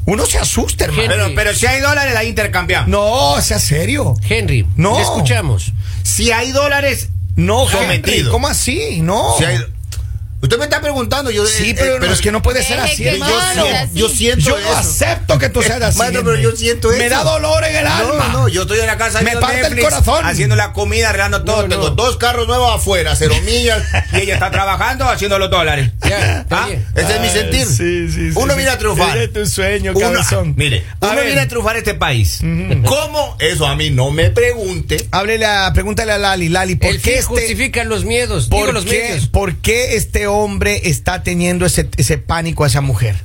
uno 0.06 0.24
se 0.24 0.38
asusta, 0.38 0.84
hermano. 0.84 1.08
Pero, 1.08 1.32
pero 1.34 1.54
si 1.54 1.66
hay 1.66 1.80
dólares, 1.80 2.14
la 2.14 2.24
intercambiamos. 2.24 2.88
No, 2.88 3.40
sea 3.42 3.58
serio. 3.58 4.14
Henry, 4.28 4.66
No. 4.76 4.98
escuchamos. 5.00 5.72
Si 6.04 6.30
hay 6.32 6.52
dólares, 6.52 7.08
No, 7.34 7.68
Sometido. 7.68 8.16
Henry, 8.16 8.30
¿cómo 8.30 8.48
así? 8.48 9.00
No. 9.02 9.34
si 9.36 9.44
hay- 9.44 9.58
Usted 10.42 10.58
me 10.58 10.64
está 10.64 10.80
preguntando. 10.80 11.30
Yo, 11.30 11.46
Sí, 11.46 11.70
eh, 11.70 11.74
pero, 11.78 12.04
eh, 12.04 12.12
es 12.12 12.20
que 12.20 12.30
no 12.30 12.42
puede 12.42 12.62
ser 12.62 12.78
así. 12.78 13.04
Yo 13.04 13.10
siento- 13.10 13.66
así. 13.74 13.90
yo 13.94 14.08
siento 14.08 14.44
Yo 14.50 14.58
eso. 14.58 14.76
acepto 14.76 15.38
que 15.38 15.48
tú 15.48 15.62
seas 15.62 15.80
así. 15.82 15.98
Mano, 15.98 16.20
pero 16.22 16.36
yo 16.38 16.54
siento 16.54 16.88
Me 16.90 17.06
eso. 17.06 17.16
da 17.16 17.24
dolor 17.24 17.64
en 17.64 17.76
el 17.76 17.84
No, 17.84 17.90
alma. 17.90 18.28
no, 18.32 18.48
yo 18.48 18.62
estoy 18.62 18.80
en 18.80 18.86
la 18.86 18.98
casa 18.98 19.22
Me 19.22 19.32
parte 19.36 19.66
el 19.66 19.80
corazón. 19.80 20.24
haciendo 20.26 20.54
la 20.54 20.72
comida, 20.72 21.08
arreglando 21.08 21.42
todo. 21.42 21.62
No, 21.62 21.68
Tengo 21.68 21.90
dos 21.90 22.16
carros 22.18 22.46
nuevos 22.46 22.74
afuera, 22.76 23.16
cero 23.16 23.34
millas, 23.44 23.82
y 24.12 24.16
ella 24.20 24.34
está 24.34 24.50
trabajando 24.50 25.08
haciendo 25.08 25.38
los 25.38 25.50
dólares. 25.50 25.90
¿Ah? 26.50 26.68
Ese 26.94 27.14
es 27.14 27.20
mi 27.20 27.28
sentir. 27.30 27.66
sí, 27.66 28.08
sí, 28.08 28.32
sí, 28.32 28.32
uno 28.34 28.52
sí. 28.52 28.56
viene 28.58 28.70
a 28.70 28.78
trufar. 28.78 29.16
Ese 29.16 29.24
es 29.24 29.32
tu 29.32 29.46
sueño, 29.46 29.92
Uno- 29.96 30.12
cabezón. 30.12 30.54
mire, 30.56 30.84
A 31.00 31.06
uno 31.06 31.16
ver. 31.16 31.26
viene 31.26 31.40
a 31.40 31.48
trufar 31.48 31.76
este 31.76 31.94
país. 31.94 32.40
¿Cómo? 32.84 33.36
Eso 33.40 33.66
a 33.66 33.74
mí 33.74 33.90
no 33.90 34.10
me 34.10 34.30
pregunte. 34.30 35.08
Háblele 35.10 35.46
a, 35.46 35.72
pregúntale 35.72 36.12
a 36.12 36.18
Lali, 36.18 36.48
Lali, 36.50 36.76
¿por 36.76 36.90
El 36.90 37.00
qué 37.00 37.14
este 37.14 37.22
justifica 37.24 37.84
los 37.84 38.04
miedos. 38.04 38.50
Digo 38.50 38.64
¿Por 38.64 38.74
los 38.74 38.84
qué, 38.84 39.02
medios. 39.10 39.26
por 39.28 39.56
qué 39.56 39.96
este 39.96 40.25
hombre 40.26 40.88
está 40.88 41.22
teniendo 41.22 41.66
ese, 41.66 41.88
ese 41.96 42.18
pánico 42.18 42.64
a 42.64 42.66
esa 42.66 42.80
mujer? 42.80 43.16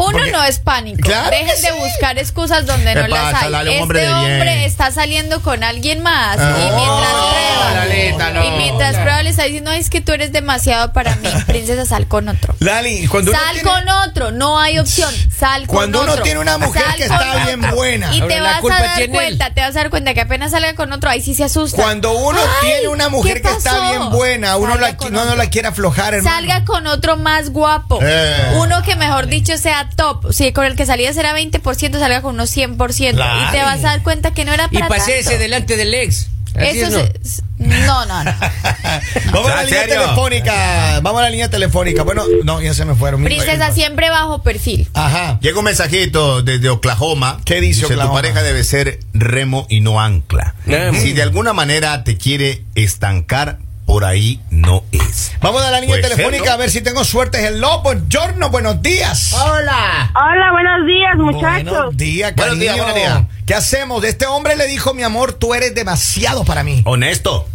Uno 0.00 0.12
Porque- 0.12 0.30
no 0.32 0.42
es 0.44 0.58
pánico. 0.58 1.00
Claro 1.02 1.30
Dejen 1.30 1.62
de 1.62 1.72
buscar 1.72 2.18
excusas 2.18 2.66
donde 2.66 2.94
¿Qué 2.94 3.00
no 3.02 3.08
las 3.08 3.32
pasa, 3.32 3.44
hay. 3.46 3.50
Lali? 3.52 3.70
Un 3.78 3.96
este 3.96 4.08
hombre 4.12 4.64
está 4.64 4.90
saliendo 4.90 5.42
con 5.42 5.62
alguien 5.62 6.02
más 6.02 6.38
Ah. 6.40 6.56
y 6.56 6.62
mientras 6.74 7.12
No, 7.12 7.28
prueba 7.30 7.84
Lalita, 7.86 8.30
no. 8.30 8.44
y 8.44 8.50
mientras 8.58 8.96
prueba 8.96 9.22
le 9.22 9.30
está 9.30 9.44
diciendo 9.44 9.70
"Ay, 9.70 9.80
es 9.80 9.90
que 9.90 10.00
tú 10.00 10.12
eres 10.12 10.32
demasiado 10.32 10.92
para 10.92 11.14
mí, 11.16 11.28
princesa 11.46 11.84
sal 11.86 12.06
con 12.08 12.28
otro. 12.28 12.54
Lali, 12.60 13.06
cuando 13.08 13.30
uno 13.32 13.40
Sal 13.40 13.52
tiene- 13.54 13.68
con 13.70 13.88
otro, 13.88 14.30
no 14.32 14.58
hay 14.58 14.78
opción. 14.78 15.12
Sal 15.36 15.66
con 15.66 15.76
Cuando 15.76 16.02
uno 16.02 16.12
otro. 16.12 16.24
tiene 16.24 16.40
una 16.40 16.58
mujer 16.58 16.82
Sal 16.82 16.94
que 16.96 17.02
está 17.04 17.44
bien 17.44 17.64
otro. 17.64 17.76
buena. 17.76 18.14
Y 18.14 18.20
te 18.22 18.40
vas 18.40 18.62
a 18.64 18.68
dar 18.82 19.02
él. 19.02 19.10
cuenta, 19.10 19.50
te 19.52 19.60
vas 19.60 19.70
a 19.70 19.80
dar 19.80 19.90
cuenta 19.90 20.14
que 20.14 20.20
apenas 20.22 20.50
salga 20.52 20.74
con 20.74 20.92
otro, 20.92 21.10
ahí 21.10 21.20
sí 21.20 21.34
se 21.34 21.44
asusta. 21.44 21.76
Cuando 21.82 22.12
uno 22.12 22.38
Ay, 22.62 22.68
tiene 22.70 22.88
una 22.88 23.08
mujer 23.10 23.42
¿qué 23.42 23.48
que 23.48 23.54
está 23.54 23.90
bien 23.90 24.10
buena, 24.10 24.56
uno, 24.56 24.76
la, 24.76 24.92
no, 24.92 25.10
no 25.10 25.20
otro. 25.22 25.36
la 25.36 25.50
quiere 25.50 25.68
aflojar, 25.68 26.14
hermano. 26.14 26.34
Salga 26.36 26.64
con 26.64 26.86
otro 26.86 27.16
más 27.16 27.50
guapo. 27.50 27.98
Eh. 28.02 28.52
Uno 28.56 28.82
que 28.82 28.96
mejor 28.96 29.26
dicho 29.26 29.56
sea 29.58 29.89
top. 29.96 30.32
Si 30.32 30.52
con 30.52 30.64
el 30.66 30.76
que 30.76 30.86
salías 30.86 31.16
era 31.16 31.32
20%, 31.36 31.98
salga 31.98 32.22
con 32.22 32.34
unos 32.34 32.50
100%. 32.56 33.10
Y 33.10 33.52
te 33.52 33.62
vas 33.62 33.78
a 33.80 33.88
dar 33.88 34.02
cuenta 34.02 34.32
que 34.32 34.44
no 34.44 34.52
era 34.52 34.68
Y 34.70 34.74
para 34.74 34.88
paséese 34.88 35.24
tanto. 35.30 35.42
delante 35.42 35.76
del 35.76 35.94
ex. 35.94 36.28
Así 36.56 36.80
Eso 36.80 36.98
es, 36.98 37.10
es- 37.22 37.42
No, 37.58 38.06
no, 38.06 38.24
no. 38.24 38.34
Vamos 39.32 39.50
a 39.52 39.54
la 39.54 39.60
¿En 39.62 39.66
línea 39.66 39.80
serio? 39.82 40.00
telefónica. 40.02 41.00
Vamos 41.00 41.20
a 41.20 41.24
la 41.24 41.30
línea 41.30 41.48
telefónica. 41.48 42.02
Bueno, 42.02 42.24
no, 42.44 42.60
ya 42.60 42.74
se 42.74 42.84
me 42.84 42.96
fueron. 42.96 43.22
Princesa 43.22 43.70
siempre 43.72 44.10
bajo 44.10 44.42
perfil. 44.42 44.88
Ajá. 44.94 45.38
Llega 45.40 45.58
un 45.60 45.64
mensajito 45.66 46.42
desde 46.42 46.68
Oklahoma. 46.68 47.40
¿Qué 47.44 47.60
dice 47.60 47.84
Oklahoma? 47.84 48.08
Tu 48.08 48.14
pareja 48.26 48.42
debe 48.42 48.64
ser 48.64 48.98
remo 49.12 49.66
y 49.68 49.80
no 49.80 50.00
ancla. 50.00 50.54
Si 51.00 51.12
de 51.12 51.22
alguna 51.22 51.52
manera 51.52 52.02
te 52.02 52.16
quiere 52.16 52.64
estancar, 52.74 53.58
por 53.90 54.04
ahí 54.04 54.40
no 54.52 54.84
es. 54.92 55.36
Vamos 55.40 55.62
a 55.62 55.70
la 55.72 55.80
línea 55.80 55.96
ser, 55.96 56.10
telefónica 56.10 56.44
¿no? 56.44 56.52
a 56.52 56.56
ver 56.58 56.70
si 56.70 56.80
tengo 56.80 57.02
suerte. 57.02 57.44
Hello, 57.44 57.82
buongiorno, 57.82 58.48
buenos 58.48 58.80
días. 58.80 59.32
Hola. 59.32 60.12
Hola, 60.14 60.52
buenos 60.52 60.86
días, 60.86 61.16
muchachos. 61.16 61.72
Buenos 61.72 61.96
días, 61.96 62.32
Buenos 62.36 62.60
días, 62.60 62.76
buenos 62.76 62.94
días. 62.94 63.22
¿Qué 63.44 63.54
hacemos? 63.54 64.04
Este 64.04 64.26
hombre 64.26 64.54
le 64.54 64.68
dijo, 64.68 64.94
mi 64.94 65.02
amor, 65.02 65.32
tú 65.32 65.54
eres 65.54 65.74
demasiado 65.74 66.44
para 66.44 66.62
mí. 66.62 66.82
Honesto. 66.84 67.48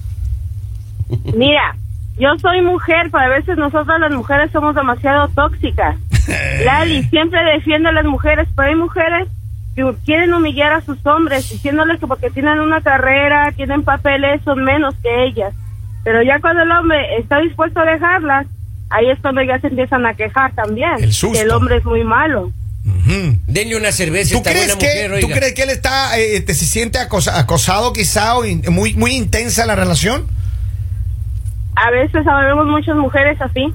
Mira, 1.33 1.77
yo 2.19 2.27
soy 2.41 2.61
mujer, 2.61 3.07
pero 3.13 3.23
a 3.23 3.29
veces 3.29 3.57
nosotras 3.57 3.97
las 4.01 4.11
mujeres 4.11 4.51
somos 4.51 4.75
demasiado 4.75 5.29
tóxicas. 5.29 5.95
Lali 6.65 7.03
siempre 7.03 7.41
defiende 7.45 7.87
a 7.87 7.93
las 7.93 8.03
mujeres, 8.03 8.45
pero 8.57 8.67
hay 8.67 8.75
mujeres 8.75 9.29
que 9.73 9.89
quieren 10.03 10.33
humillar 10.33 10.73
a 10.73 10.81
sus 10.81 10.97
hombres, 11.05 11.49
diciéndoles 11.49 11.97
que 11.97 12.07
porque 12.07 12.29
tienen 12.29 12.59
una 12.59 12.81
carrera, 12.81 13.53
tienen 13.53 13.83
papeles, 13.83 14.41
son 14.43 14.65
menos 14.65 14.95
que 15.01 15.27
ellas. 15.27 15.53
Pero 16.05 16.23
ya 16.23 16.39
cuando 16.39 16.63
el 16.63 16.71
hombre 16.71 17.17
está 17.17 17.39
dispuesto 17.39 17.81
a 17.81 17.85
dejarlas, 17.85 18.47
ahí 18.91 19.09
es 19.09 19.19
cuando 19.19 19.41
ya 19.43 19.59
se 19.59 19.67
empiezan 19.67 20.05
a 20.05 20.13
quejar 20.13 20.53
también. 20.55 20.91
El 21.03 21.11
susto. 21.11 21.33
Que 21.37 21.41
el 21.41 21.51
hombre 21.51 21.75
es 21.77 21.83
muy 21.83 22.05
malo. 22.05 22.53
Ujú. 22.85 23.37
Denle 23.47 23.75
una 23.75 23.91
cerveza 23.91 24.31
¿Tú 24.33 24.37
esta 24.37 24.51
crees, 24.51 24.67
buena 24.75 24.79
que, 24.79 25.07
mujer, 25.09 25.21
¿Tú 25.21 25.27
crees 25.29 25.53
que 25.55 25.63
él 25.63 25.69
está, 25.71 26.17
eh, 26.19 26.39
te- 26.41 26.53
se 26.53 26.65
siente 26.65 26.99
acosa- 26.99 27.37
acosado 27.37 27.91
quizá 27.91 28.37
o 28.37 28.45
in- 28.45 28.61
muy, 28.69 28.93
muy 28.93 29.15
intensa 29.15 29.65
la 29.65 29.75
relación? 29.75 30.27
A 31.75 31.89
veces 31.91 32.23
sabemos 32.23 32.67
muchas 32.67 32.95
mujeres 32.95 33.41
así. 33.41 33.73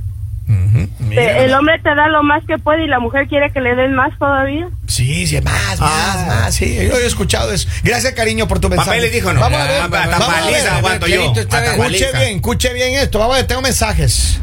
Mira. 0.99 1.23
Te- 1.23 1.45
el 1.45 1.55
hombre 1.55 1.79
te 1.83 1.95
da 1.95 2.09
lo 2.09 2.23
más 2.23 2.43
que 2.47 2.59
puede 2.59 2.85
y 2.85 2.89
la 2.89 2.99
mujer 2.99 3.27
quiere 3.29 3.51
que 3.53 3.61
le 3.61 3.75
den 3.75 3.95
más 3.95 4.11
todavía. 4.19 4.69
Sí, 4.87 5.27
sí, 5.27 5.41
más, 5.41 5.79
más, 5.81 6.17
Ah. 6.17 6.25
más. 6.27 6.55
Sí, 6.55 6.75
yo 6.75 6.97
he 6.99 7.07
escuchado 7.07 7.53
eso. 7.53 7.69
Gracias, 7.83 8.13
cariño, 8.15 8.49
por 8.49 8.59
tu 8.61 8.69
mensaje. 8.69 8.91
Papeles 8.91 9.13
dijo, 9.13 9.33
no. 9.33 9.41
Vamos 9.41 9.61
a 9.61 9.65
ver. 9.65 9.81
Ah, 9.81 9.85
hasta 9.85 10.19
vamos 10.19 10.29
a 10.35 10.47
ver. 10.51 10.69
aguanto 10.69 11.07
yo. 11.07 11.33
bien. 11.33 11.47
Escuche 11.47 12.13
bien, 12.19 12.37
escuche 12.37 12.73
bien 12.75 12.95
esto. 12.95 13.19
Vamos 13.19 13.35
a 13.35 13.39
ver, 13.39 13.47
tengo 13.47 13.63
mensajes. 13.63 14.41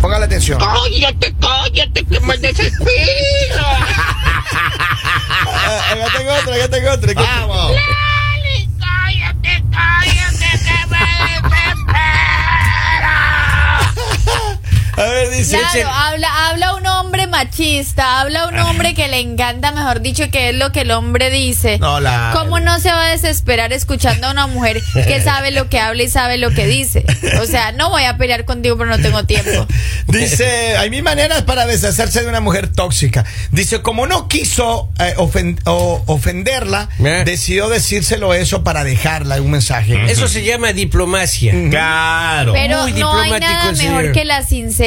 Póngale 0.00 0.24
atención. 0.26 0.58
Cállate, 0.60 1.34
cállate, 1.40 2.04
que 2.04 2.20
me 2.20 2.36
desespero. 2.38 3.66
Ah, 5.48 5.80
acá 5.92 6.06
tengo 6.16 6.32
otro, 6.32 6.54
acá 6.54 6.68
tengo 6.68 6.90
otro. 6.90 7.10
acá- 7.10 7.22
Vamos. 7.46 7.72
Dale, 7.72 8.68
cállate, 8.78 9.64
cállate, 9.70 10.58
que 10.58 10.86
me 10.90 10.98
desespero. 10.98 12.45
A 14.96 15.02
ver, 15.04 15.30
dice. 15.30 15.58
Claro, 15.58 15.88
habla, 15.90 16.48
habla 16.48 16.74
un 16.74 16.86
hombre 16.86 17.26
machista, 17.26 18.20
habla 18.20 18.46
un 18.48 18.58
hombre 18.58 18.94
que 18.94 19.08
le 19.08 19.20
encanta, 19.20 19.72
mejor 19.72 20.00
dicho, 20.00 20.30
que 20.30 20.50
es 20.50 20.54
lo 20.56 20.72
que 20.72 20.80
el 20.82 20.90
hombre 20.90 21.30
dice. 21.30 21.78
No, 21.78 22.00
la- 22.00 22.30
¿Cómo 22.32 22.60
no 22.60 22.80
se 22.80 22.90
va 22.90 23.04
a 23.06 23.10
desesperar 23.10 23.72
escuchando 23.72 24.26
a 24.28 24.30
una 24.30 24.46
mujer 24.46 24.82
que 24.94 25.20
sabe 25.24 25.50
lo 25.50 25.68
que 25.68 25.78
habla 25.80 26.02
y 26.02 26.08
sabe 26.08 26.38
lo 26.38 26.50
que 26.50 26.66
dice? 26.66 27.04
O 27.40 27.46
sea, 27.46 27.72
no 27.72 27.90
voy 27.90 28.04
a 28.04 28.16
pelear 28.16 28.44
contigo, 28.44 28.76
pero 28.78 28.90
no 28.90 28.98
tengo 28.98 29.24
tiempo. 29.24 29.66
Dice, 30.06 30.76
hay 30.76 30.88
mil 30.88 31.02
maneras 31.02 31.42
para 31.42 31.66
deshacerse 31.66 32.22
de 32.22 32.28
una 32.28 32.40
mujer 32.40 32.68
tóxica. 32.72 33.24
Dice, 33.50 33.82
como 33.82 34.06
no 34.06 34.28
quiso 34.28 34.88
eh, 35.00 35.14
o- 35.18 36.02
ofenderla, 36.06 36.88
Eh. 37.04 37.22
decidió 37.26 37.68
decírselo 37.68 38.32
eso 38.32 38.62
para 38.64 38.84
dejarla 38.84 39.40
un 39.42 39.50
mensaje. 39.50 39.96
Eso 40.10 40.28
se 40.28 40.44
llama 40.44 40.72
diplomacia. 40.72 41.52
Claro. 41.70 42.52
Pero 42.52 42.82
Muy 42.82 42.92
no 42.94 43.18
hay 43.18 43.30
nada 43.40 43.72
mejor 43.72 44.12
que 44.12 44.24
la 44.24 44.42
sinceridad. 44.42 44.85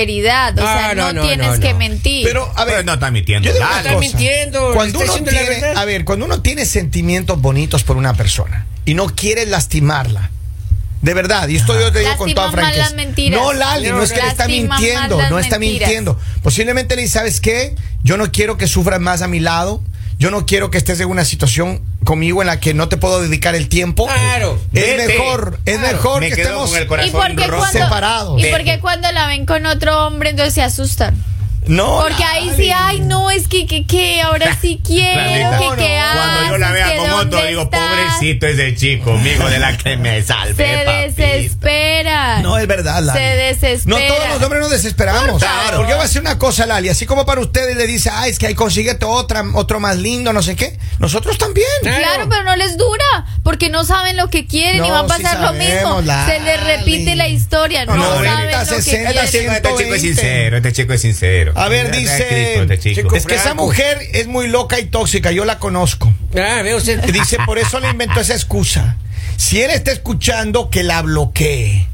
O 0.63 0.65
sea, 0.65 0.89
Ah, 0.89 0.95
no, 0.95 1.07
no, 1.07 1.13
no, 1.13 1.21
tienes 1.27 1.47
no, 1.55 1.59
que 1.59 1.73
mentir. 1.73 2.25
Pero, 2.25 2.51
a 2.55 2.65
ver, 2.65 2.75
Pero 2.75 2.85
no 2.85 2.93
está 2.93 3.11
mintiendo. 3.11 3.49
yo. 3.49 3.55
Está 3.55 3.97
mintiendo, 3.99 4.71
Cuando 4.73 4.99
uno 4.99 5.13
tiene, 5.13 5.61
a 5.75 5.85
ver, 5.85 6.05
cuando 6.05 6.25
uno 6.25 6.41
tiene 6.41 6.65
sentimientos 6.65 7.41
bonitos 7.41 7.83
por 7.83 7.97
una 7.97 8.13
persona 8.13 8.65
y 8.85 8.93
no 8.93 9.07
quiere 9.15 9.45
lastimarla, 9.45 10.31
de 11.01 11.13
verdad, 11.13 11.47
y 11.47 11.55
esto 11.55 11.79
yo 11.79 11.91
te 11.91 11.99
digo 11.99 12.17
con 12.17 12.33
toda 12.33 12.51
franqueza. 12.51 12.91
No, 13.31 13.53
Lali, 13.53 13.87
no, 13.87 13.97
No, 13.97 14.03
es 14.03 14.11
que 14.11 14.21
le 14.21 14.27
está 14.27 14.47
mintiendo, 14.47 15.17
no 15.29 15.39
está 15.39 15.57
mentiras. 15.57 15.87
mintiendo. 15.87 16.19
Posiblemente 16.43 16.95
le 16.95 17.03
dice, 17.03 17.13
¿sabes 17.19 17.39
qué? 17.39 17.75
Yo 18.03 18.17
no 18.17 18.31
quiero 18.31 18.57
que 18.57 18.67
sufras 18.67 18.99
más 18.99 19.21
a 19.21 19.27
mi 19.27 19.39
lado. 19.39 19.81
Yo 20.19 20.31
no 20.31 20.45
quiero 20.45 20.69
que 20.69 20.77
estés 20.77 20.99
en 20.99 21.07
una 21.09 21.23
situación 21.23 21.81
conmigo 22.03 22.41
en 22.41 22.47
la 22.47 22.59
que 22.59 22.73
no 22.73 22.89
te 22.89 22.97
puedo 22.97 23.21
dedicar 23.21 23.55
el 23.55 23.69
tiempo. 23.69 24.05
Claro. 24.05 24.59
Es 24.73 24.97
Vete. 24.97 25.07
mejor, 25.07 25.59
es 25.65 25.77
Claro. 25.77 25.93
mejor 25.95 26.19
Me 26.19 26.29
que 26.31 26.41
estemos. 26.41 26.69
con 26.69 26.77
el 26.77 26.83
¿Y 26.83 26.87
corazón 26.87 27.11
por 27.13 27.35
qué 27.37 27.47
roto. 27.47 27.57
cuando, 27.59 27.79
separados. 27.79 28.41
¿Y 28.43 28.45
por 28.51 28.63
qué 28.65 28.79
cuando 28.81 29.09
la 29.13 29.27
ven 29.27 29.45
con 29.45 29.65
otro 29.65 30.05
hombre 30.05 30.31
entonces 30.31 30.53
se 30.53 30.61
asustan? 30.61 31.15
No, 31.67 31.99
Porque 32.01 32.23
ahí 32.23 32.51
sí, 32.55 32.71
ay, 32.71 33.01
no, 33.01 33.29
es 33.29 33.47
que, 33.47 33.67
que, 33.67 33.85
que, 33.85 34.21
ahora 34.21 34.57
sí 34.61 34.81
quiero, 34.83 35.19
que, 35.21 35.43
no, 35.43 35.75
que 35.75 35.99
no. 35.99 36.13
Cuando 36.13 36.49
yo 36.49 36.57
la 36.57 36.71
vea 36.71 36.97
con 36.97 37.09
otro, 37.11 37.45
digo, 37.45 37.69
pobrecito 37.69 38.47
ese 38.47 38.75
chico, 38.75 39.11
amigo 39.13 39.47
de 39.49 39.59
la 39.59 39.77
que 39.77 39.97
me 39.97 40.21
salve, 40.23 40.55
Se 40.55 40.85
papito. 40.85 41.21
desespera. 41.21 42.41
No, 42.41 42.57
es 42.57 42.67
verdad, 42.67 43.03
Lali. 43.03 43.19
Se 43.19 43.25
desespera. 43.25 43.99
No 43.99 44.15
todos 44.15 44.29
los 44.29 44.43
hombres 44.43 44.61
nos 44.61 44.71
desesperamos. 44.71 45.31
Por 45.31 45.41
favor. 45.41 45.75
Porque 45.77 45.93
va 45.93 46.03
a 46.03 46.07
ser 46.07 46.21
una 46.21 46.39
cosa, 46.39 46.65
Lali. 46.65 46.89
Así 46.89 47.05
como 47.05 47.25
para 47.25 47.41
ustedes 47.41 47.75
le 47.77 47.85
dice, 47.87 48.09
ay, 48.11 48.31
es 48.31 48.39
que 48.39 48.47
ahí 48.47 48.55
consíguete 48.55 49.05
otra, 49.05 49.43
otro 49.53 49.79
más 49.79 49.97
lindo, 49.97 50.33
no 50.33 50.41
sé 50.41 50.55
qué. 50.55 50.77
Nosotros 50.99 51.37
también. 51.37 51.67
Claro, 51.81 52.27
pero 52.29 52.43
no 52.43 52.55
les 52.55 52.77
dura, 52.77 53.25
porque 53.43 53.69
no 53.69 53.83
saben 53.83 54.17
lo 54.17 54.29
que 54.29 54.47
quieren 54.47 54.83
y 54.83 54.89
va 54.89 54.99
a 54.99 55.03
sí 55.03 55.07
pasar 55.23 55.39
lo 55.41 55.53
mismo. 55.53 56.01
Lali. 56.01 56.31
Se 56.31 56.39
les 56.39 56.63
repite 56.63 57.15
la 57.15 57.27
historia, 57.27 57.85
no, 57.85 57.95
No, 57.95 58.23
saben 58.23 58.51
lo 58.51 58.59
que 58.59 58.65
60, 58.65 58.81
quieren. 58.83 59.17
Este 59.19 59.37
chico, 59.39 59.51
este 59.53 59.69
es 59.69 59.77
120. 59.77 59.99
sincero, 59.99 60.57
este 60.57 60.73
chico 60.73 60.93
es 60.93 61.01
sincero. 61.01 61.48
A 61.55 61.67
ver, 61.69 61.91
dice. 61.91 62.53
escrito, 62.53 62.73
este 62.73 62.95
chico. 62.95 63.15
Es 63.15 63.25
que 63.25 63.35
esa 63.35 63.53
mujer 63.53 63.99
es 64.13 64.27
muy 64.27 64.47
loca 64.47 64.79
y 64.79 64.85
tóxica. 64.85 65.31
Yo 65.31 65.45
la 65.45 65.59
conozco. 65.59 66.13
Ah, 66.35 66.61
veo 66.63 66.77
usted. 66.77 67.01
Dice, 67.11 67.37
por 67.45 67.57
eso 67.59 67.79
le 67.79 67.89
inventó 67.89 68.19
esa 68.19 68.33
excusa. 68.33 68.97
Si 69.37 69.61
él 69.61 69.71
está 69.71 69.91
escuchando, 69.91 70.69
que 70.69 70.83
la 70.83 71.01
bloquee. 71.01 71.87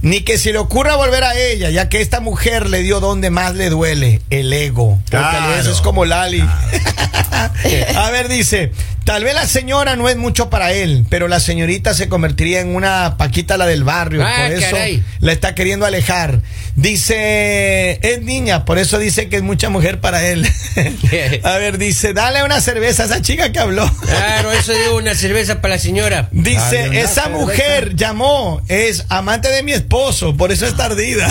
Ni 0.00 0.20
que 0.20 0.38
se 0.38 0.52
le 0.52 0.58
ocurra 0.58 0.94
volver 0.94 1.24
a 1.24 1.36
ella, 1.36 1.70
ya 1.70 1.88
que 1.88 2.00
esta 2.00 2.20
mujer 2.20 2.68
le 2.70 2.82
dio 2.84 3.00
donde 3.00 3.30
más 3.30 3.56
le 3.56 3.68
duele, 3.68 4.22
el 4.30 4.52
ego. 4.52 4.92
O 4.92 5.00
tal 5.10 5.22
vez 5.48 5.54
Claro. 5.62 5.72
es 5.72 5.80
como 5.80 6.04
Lali. 6.04 6.40
a 7.96 8.10
ver, 8.10 8.28
dice, 8.28 8.72
tal 9.04 9.24
vez 9.24 9.34
la 9.34 9.46
señora 9.46 9.96
no 9.96 10.08
es 10.08 10.16
mucho 10.16 10.50
para 10.50 10.72
él, 10.72 11.04
pero 11.08 11.26
la 11.28 11.40
señorita 11.40 11.94
se 11.94 12.08
convertiría 12.08 12.60
en 12.60 12.74
una 12.76 13.16
paquita 13.16 13.56
la 13.56 13.66
del 13.66 13.84
barrio. 13.84 14.24
Ah, 14.24 14.34
por 14.42 14.52
eso 14.52 14.70
caray. 14.70 15.02
la 15.20 15.32
está 15.32 15.54
queriendo 15.54 15.84
alejar. 15.86 16.40
Dice, 16.78 17.98
es 18.02 18.22
niña, 18.22 18.64
por 18.64 18.78
eso 18.78 19.00
dice 19.00 19.28
que 19.28 19.34
es 19.34 19.42
mucha 19.42 19.68
mujer 19.68 20.00
para 20.00 20.24
él. 20.28 20.48
a 21.42 21.56
ver, 21.56 21.76
dice, 21.76 22.12
dale 22.12 22.44
una 22.44 22.60
cerveza 22.60 23.02
a 23.02 23.06
esa 23.06 23.20
chica 23.20 23.50
que 23.50 23.58
habló. 23.58 23.90
Claro, 24.02 24.52
eso 24.52 24.72
digo 24.72 24.96
una 24.96 25.16
cerveza 25.16 25.60
para 25.60 25.74
la 25.74 25.80
señora. 25.80 26.28
Dice, 26.30 26.58
Dale 26.84 27.00
esa 27.00 27.24
cerveza. 27.24 27.28
mujer 27.30 27.96
llamó, 27.96 28.62
es 28.68 29.06
amante 29.08 29.48
de 29.48 29.64
mi 29.64 29.72
esposo, 29.72 30.36
por 30.36 30.52
eso 30.52 30.66
es 30.66 30.76
tardida. 30.76 31.26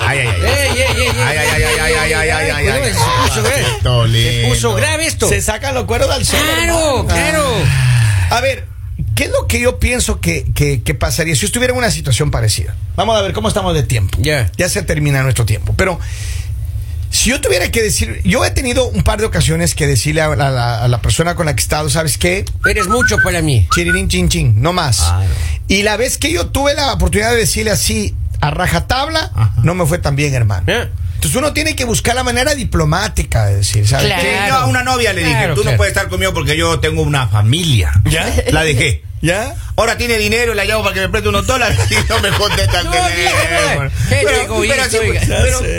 Ay, 0.00 0.18
ay, 0.18 0.28
ay. 0.28 0.44
Ey, 0.44 0.48
ey, 0.48 0.78
ey, 0.80 1.06
ey, 1.06 1.10
Ay, 1.16 1.38
ay, 1.38 1.48
ay, 1.52 1.62
ay, 1.62 1.92
ay, 1.92 2.12
ay, 2.12 2.30
ay, 2.30 2.50
ay, 2.50 2.62
Cuidado, 2.64 2.82
ay, 2.82 2.92
Se 2.92 3.28
puso 3.28 3.42
grave. 3.44 4.42
Se 4.42 4.48
puso 4.48 4.74
grave 4.74 5.06
esto. 5.06 5.28
Se 5.28 5.40
sacan 5.42 5.74
los 5.74 5.84
cueros 5.84 6.12
del 6.12 6.26
sol. 6.26 6.40
Claro, 6.42 6.98
hermano. 7.00 7.06
claro. 7.06 7.44
A 8.30 8.40
ver, 8.40 8.64
¿qué 9.18 9.24
es 9.24 9.30
lo 9.32 9.48
que 9.48 9.58
yo 9.60 9.80
pienso 9.80 10.20
que, 10.20 10.44
que- 10.54 10.80
que 10.82 10.94
pasaría 10.94 11.34
si 11.34 11.40
yo 11.40 11.46
estuviera 11.46 11.72
en 11.72 11.78
una 11.78 11.90
situación 11.90 12.30
parecida? 12.30 12.76
Vamos 12.94 13.18
a 13.18 13.22
ver 13.22 13.32
cómo 13.32 13.48
estamos 13.48 13.74
de 13.74 13.82
tiempo. 13.82 14.16
Ya. 14.22 14.50
Ya 14.56 14.68
se 14.68 14.82
termina 14.82 15.22
nuestro 15.24 15.44
tiempo. 15.44 15.74
Pero 15.76 15.98
si 17.10 17.30
yo 17.30 17.40
tuviera 17.40 17.68
que 17.72 17.82
decir, 17.82 18.20
yo 18.24 18.44
he 18.44 18.50
tenido 18.52 18.86
un 18.86 19.02
par 19.02 19.18
de 19.18 19.24
ocasiones 19.26 19.74
que 19.74 19.88
decirle 19.88 20.20
a 20.20 20.28
la, 20.36 20.46
a 20.48 20.50
la- 20.52 20.84
a 20.84 20.88
la 20.88 21.02
persona 21.02 21.34
con 21.34 21.46
la 21.46 21.56
que 21.56 21.60
he 21.60 21.64
estado, 21.64 21.90
¿sabes 21.90 22.16
qué? 22.16 22.44
Eres 22.68 22.86
mucho 22.86 23.16
para 23.24 23.42
mí. 23.42 23.66
Chirirín, 23.74 24.08
chin, 24.08 24.28
chin, 24.28 24.62
no 24.62 24.72
más. 24.72 24.98
Claro. 24.98 25.26
Y 25.66 25.82
la 25.82 25.96
vez 25.96 26.16
que 26.16 26.32
yo 26.32 26.46
tuve 26.46 26.74
la 26.74 26.92
oportunidad 26.92 27.30
de 27.32 27.38
decirle 27.38 27.72
así 27.72 28.14
a 28.40 28.50
rajatabla, 28.52 29.32
Ajá. 29.34 29.52
no 29.64 29.74
me 29.74 29.84
fue 29.84 29.98
tan 29.98 30.14
bien, 30.14 30.32
hermano. 30.34 30.64
¿Eh? 30.68 30.88
Entonces 31.14 31.36
uno 31.36 31.52
tiene 31.52 31.74
que 31.74 31.84
buscar 31.84 32.14
la 32.14 32.22
manera 32.22 32.54
diplomática 32.54 33.46
de 33.46 33.56
decir, 33.56 33.88
¿sabes? 33.88 34.06
Claro. 34.06 34.22
Sí, 34.22 34.28
yo 34.46 34.54
a 34.54 34.66
una 34.66 34.84
novia 34.84 35.12
le 35.12 35.24
dije, 35.24 35.48
tú 35.48 35.62
claro. 35.62 35.70
no 35.72 35.76
puedes 35.76 35.90
estar 35.90 36.08
conmigo 36.08 36.32
porque 36.32 36.56
yo 36.56 36.78
tengo 36.78 37.02
una 37.02 37.26
familia. 37.26 37.90
¿Ya? 38.08 38.24
La 38.52 38.62
dejé. 38.62 39.02
¿Ya? 39.20 39.54
Ahora 39.76 39.96
tiene 39.96 40.16
dinero 40.18 40.52
y 40.52 40.56
la 40.56 40.64
llamo 40.64 40.82
para 40.82 40.94
que 40.94 41.00
me 41.00 41.08
preste 41.08 41.28
unos 41.28 41.46
dólares 41.46 41.78
y 41.90 41.94
no 42.08 42.18
me 42.20 42.30
contesta 42.30 42.80
el 42.80 42.86
No, 42.86 42.92
teléfono. 42.92 43.90
qué 44.08 44.20
Pero, 44.24 44.30
egoísta, 44.42 44.84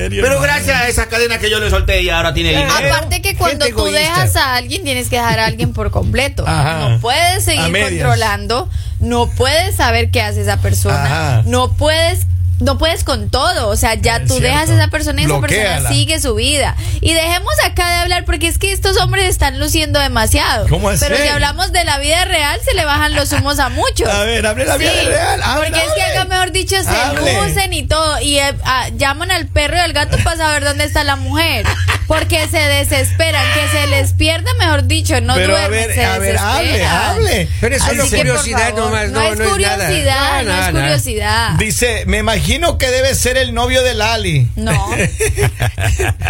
pero, 0.09 0.41
gracias 0.41 0.75
a 0.75 0.87
esa 0.87 1.07
cadena 1.07 1.37
que 1.39 1.49
yo 1.49 1.59
le 1.59 1.69
solté 1.69 2.01
y 2.01 2.09
ahora 2.09 2.33
tiene 2.33 2.49
dinero. 2.49 2.71
Aparte 2.71 3.21
que 3.21 3.35
cuando 3.35 3.65
tú 3.67 3.85
dejas 3.85 4.35
a 4.35 4.55
alguien 4.55 4.83
tienes 4.83 5.09
que 5.09 5.17
dejar 5.17 5.39
a 5.39 5.45
alguien 5.45 5.73
por 5.73 5.91
completo. 5.91 6.43
Ajá. 6.47 6.89
No 6.89 6.99
puedes 6.99 7.43
seguir 7.43 7.71
controlando, 7.71 8.69
no 8.99 9.29
puedes 9.29 9.75
saber 9.75 10.11
qué 10.11 10.21
hace 10.21 10.41
esa 10.41 10.57
persona, 10.57 11.05
Ajá. 11.05 11.43
no 11.45 11.71
puedes 11.73 12.25
no 12.59 12.77
puedes 12.77 13.03
con 13.03 13.29
todo, 13.29 13.69
o 13.69 13.75
sea, 13.75 13.95
ya 13.95 14.17
Es 14.17 14.23
tú 14.27 14.35
cierto. 14.35 14.47
dejas 14.47 14.69
a 14.69 14.75
esa 14.75 14.87
persona 14.89 15.21
y 15.21 15.25
esa 15.25 15.39
persona 15.39 15.89
sigue 15.89 16.19
su 16.19 16.35
vida. 16.35 16.75
Y 17.01 17.13
dejemos 17.13 17.53
acá 17.65 17.87
de 17.89 17.95
hablar 17.95 18.25
porque 18.25 18.47
es 18.47 18.57
que 18.57 18.71
estos 18.71 18.97
hombres 18.97 19.25
están 19.25 19.59
luciendo 19.59 19.99
demasiado. 19.99 20.67
¿Cómo? 20.67 20.89
Pero 20.99 21.17
si 21.17 21.27
hablamos 21.27 21.71
de 21.71 21.83
la 21.85 21.99
vida 21.99 22.25
real, 22.25 22.59
se 22.63 22.75
le 22.75 22.85
bajan 22.85 23.15
los 23.15 23.31
humos 23.31 23.59
a 23.59 23.69
muchos. 23.69 24.07
A 24.19 24.23
ver, 24.23 24.45
hable 24.45 24.65
la 24.65 24.77
vida 24.77 24.91
real, 24.91 25.41
hable, 25.43 25.67
porque 25.69 25.85
es 25.85 25.93
que 25.93 26.03
acá, 26.03 26.25
mejor 26.25 26.51
dicho, 26.51 26.75
se 26.83 27.35
lucen 27.45 27.73
y 27.73 27.83
todo. 27.83 28.19
Y 28.21 28.39
eh, 28.39 28.55
ah, 28.65 28.89
llaman 28.95 29.31
al 29.31 29.47
perro 29.47 29.77
y 29.77 29.79
al 29.79 29.93
gato 29.93 30.17
para 30.23 30.37
saber 30.37 30.63
dónde 30.63 30.83
está 30.83 31.03
la 31.03 31.15
mujer. 31.15 31.65
Porque 32.09 32.45
se 32.49 32.57
desesperan, 32.57 33.45
que 33.53 33.67
se 33.69 33.87
les 33.87 34.13
pierda, 34.13 34.51
mejor 34.59 34.85
dicho, 34.85 35.21
no 35.21 35.35
Pero 35.35 35.55
a 35.55 35.59
duermen, 35.67 35.87
ver, 35.87 35.95
se 35.95 36.03
a 36.03 36.17
ver, 36.17 36.37
hable, 36.37 36.85
hable. 36.85 37.47
Pero 37.61 37.75
es 37.75 37.83
solo 37.83 38.03
Así 38.03 38.09
que, 38.11 38.17
por 38.17 38.25
curiosidad 38.25 38.69
favor, 38.69 38.79
nomás, 38.91 39.09
no, 39.11 39.19
no, 39.21 39.31
es 39.31 39.37
no 39.37 39.43
es 39.45 39.49
nada. 39.51 39.51
curiosidad, 39.87 40.43
no, 40.43 40.51
No, 40.51 40.59
es 40.59 40.65
no, 40.65 40.71
no. 40.73 40.79
curiosidad. 40.81 41.49
Dice, 41.59 42.03
me 42.07 42.17
imagino 42.17 42.77
que 42.79 42.87
debe 42.89 43.13
ser 43.15 43.37
el 43.37 43.53
novio 43.53 43.83
de 43.83 43.93
Lali. 43.93 44.49
No. 44.55 44.89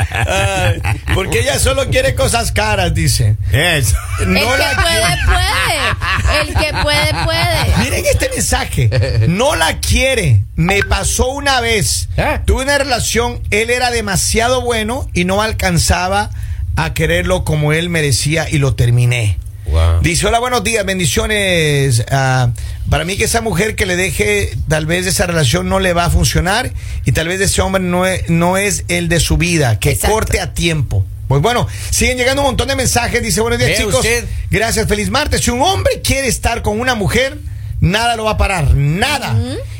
Ay, 0.09 0.81
porque 1.15 1.39
ella 1.39 1.57
solo 1.59 1.89
quiere 1.89 2.13
cosas 2.15 2.51
caras, 2.51 2.93
dice. 2.93 3.37
Eso. 3.51 3.95
El 4.19 4.33
No 4.33 4.39
que 4.41 4.45
puede, 4.47 5.17
puede. 5.25 6.41
El 6.41 6.53
que 6.55 6.73
puede, 6.83 7.23
puede. 7.25 7.77
Miren 7.83 8.05
este 8.05 8.29
mensaje. 8.29 8.89
No 9.27 9.55
la 9.55 9.79
quiere. 9.79 10.43
Me 10.55 10.83
pasó 10.83 11.27
una 11.29 11.61
vez. 11.61 12.09
¿Eh? 12.17 12.39
Tuve 12.45 12.63
una 12.63 12.77
relación. 12.77 13.41
Él 13.49 13.69
era 13.69 13.91
demasiado 13.91 14.61
bueno 14.61 15.07
y 15.13 15.23
no 15.25 15.41
alcanzaba 15.69 16.31
a 16.75 16.93
quererlo 16.95 17.43
como 17.43 17.73
él 17.73 17.89
merecía 17.89 18.49
y 18.49 18.57
lo 18.57 18.73
terminé. 18.73 19.37
Wow. 19.67 20.01
Dice, 20.01 20.25
hola, 20.25 20.39
buenos 20.39 20.63
días, 20.63 20.83
bendiciones. 20.83 22.03
Ah, 22.09 22.49
para 22.89 23.05
mí 23.05 23.17
que 23.17 23.25
esa 23.25 23.41
mujer 23.41 23.75
que 23.75 23.85
le 23.85 23.95
deje, 23.95 24.57
tal 24.67 24.87
vez 24.87 25.05
esa 25.05 25.27
relación 25.27 25.69
no 25.69 25.79
le 25.79 25.93
va 25.93 26.05
a 26.05 26.09
funcionar 26.09 26.71
y 27.05 27.11
tal 27.11 27.27
vez 27.27 27.39
ese 27.39 27.61
hombre 27.61 27.83
no 27.83 28.07
es, 28.07 28.27
no 28.31 28.57
es 28.57 28.85
el 28.87 29.09
de 29.09 29.19
su 29.19 29.37
vida, 29.37 29.79
que 29.79 29.91
Exacto. 29.91 30.13
corte 30.15 30.39
a 30.39 30.55
tiempo. 30.55 31.05
Pues 31.27 31.39
bueno, 31.43 31.67
siguen 31.91 32.17
llegando 32.17 32.41
un 32.41 32.47
montón 32.47 32.67
de 32.67 32.75
mensajes. 32.75 33.21
Dice, 33.21 33.41
buenos 33.41 33.59
días 33.59 33.69
Vea 33.69 33.77
chicos. 33.79 33.95
usted. 33.97 34.25
Gracias, 34.49 34.87
feliz 34.87 35.11
martes. 35.11 35.41
Si 35.41 35.51
un 35.51 35.61
hombre 35.61 36.01
quiere 36.03 36.27
estar 36.27 36.63
con 36.63 36.79
una 36.79 36.95
mujer, 36.95 37.37
nada 37.79 38.15
lo 38.15 38.23
va 38.23 38.31
a 38.31 38.37
parar, 38.37 38.73
nada. 38.73 39.37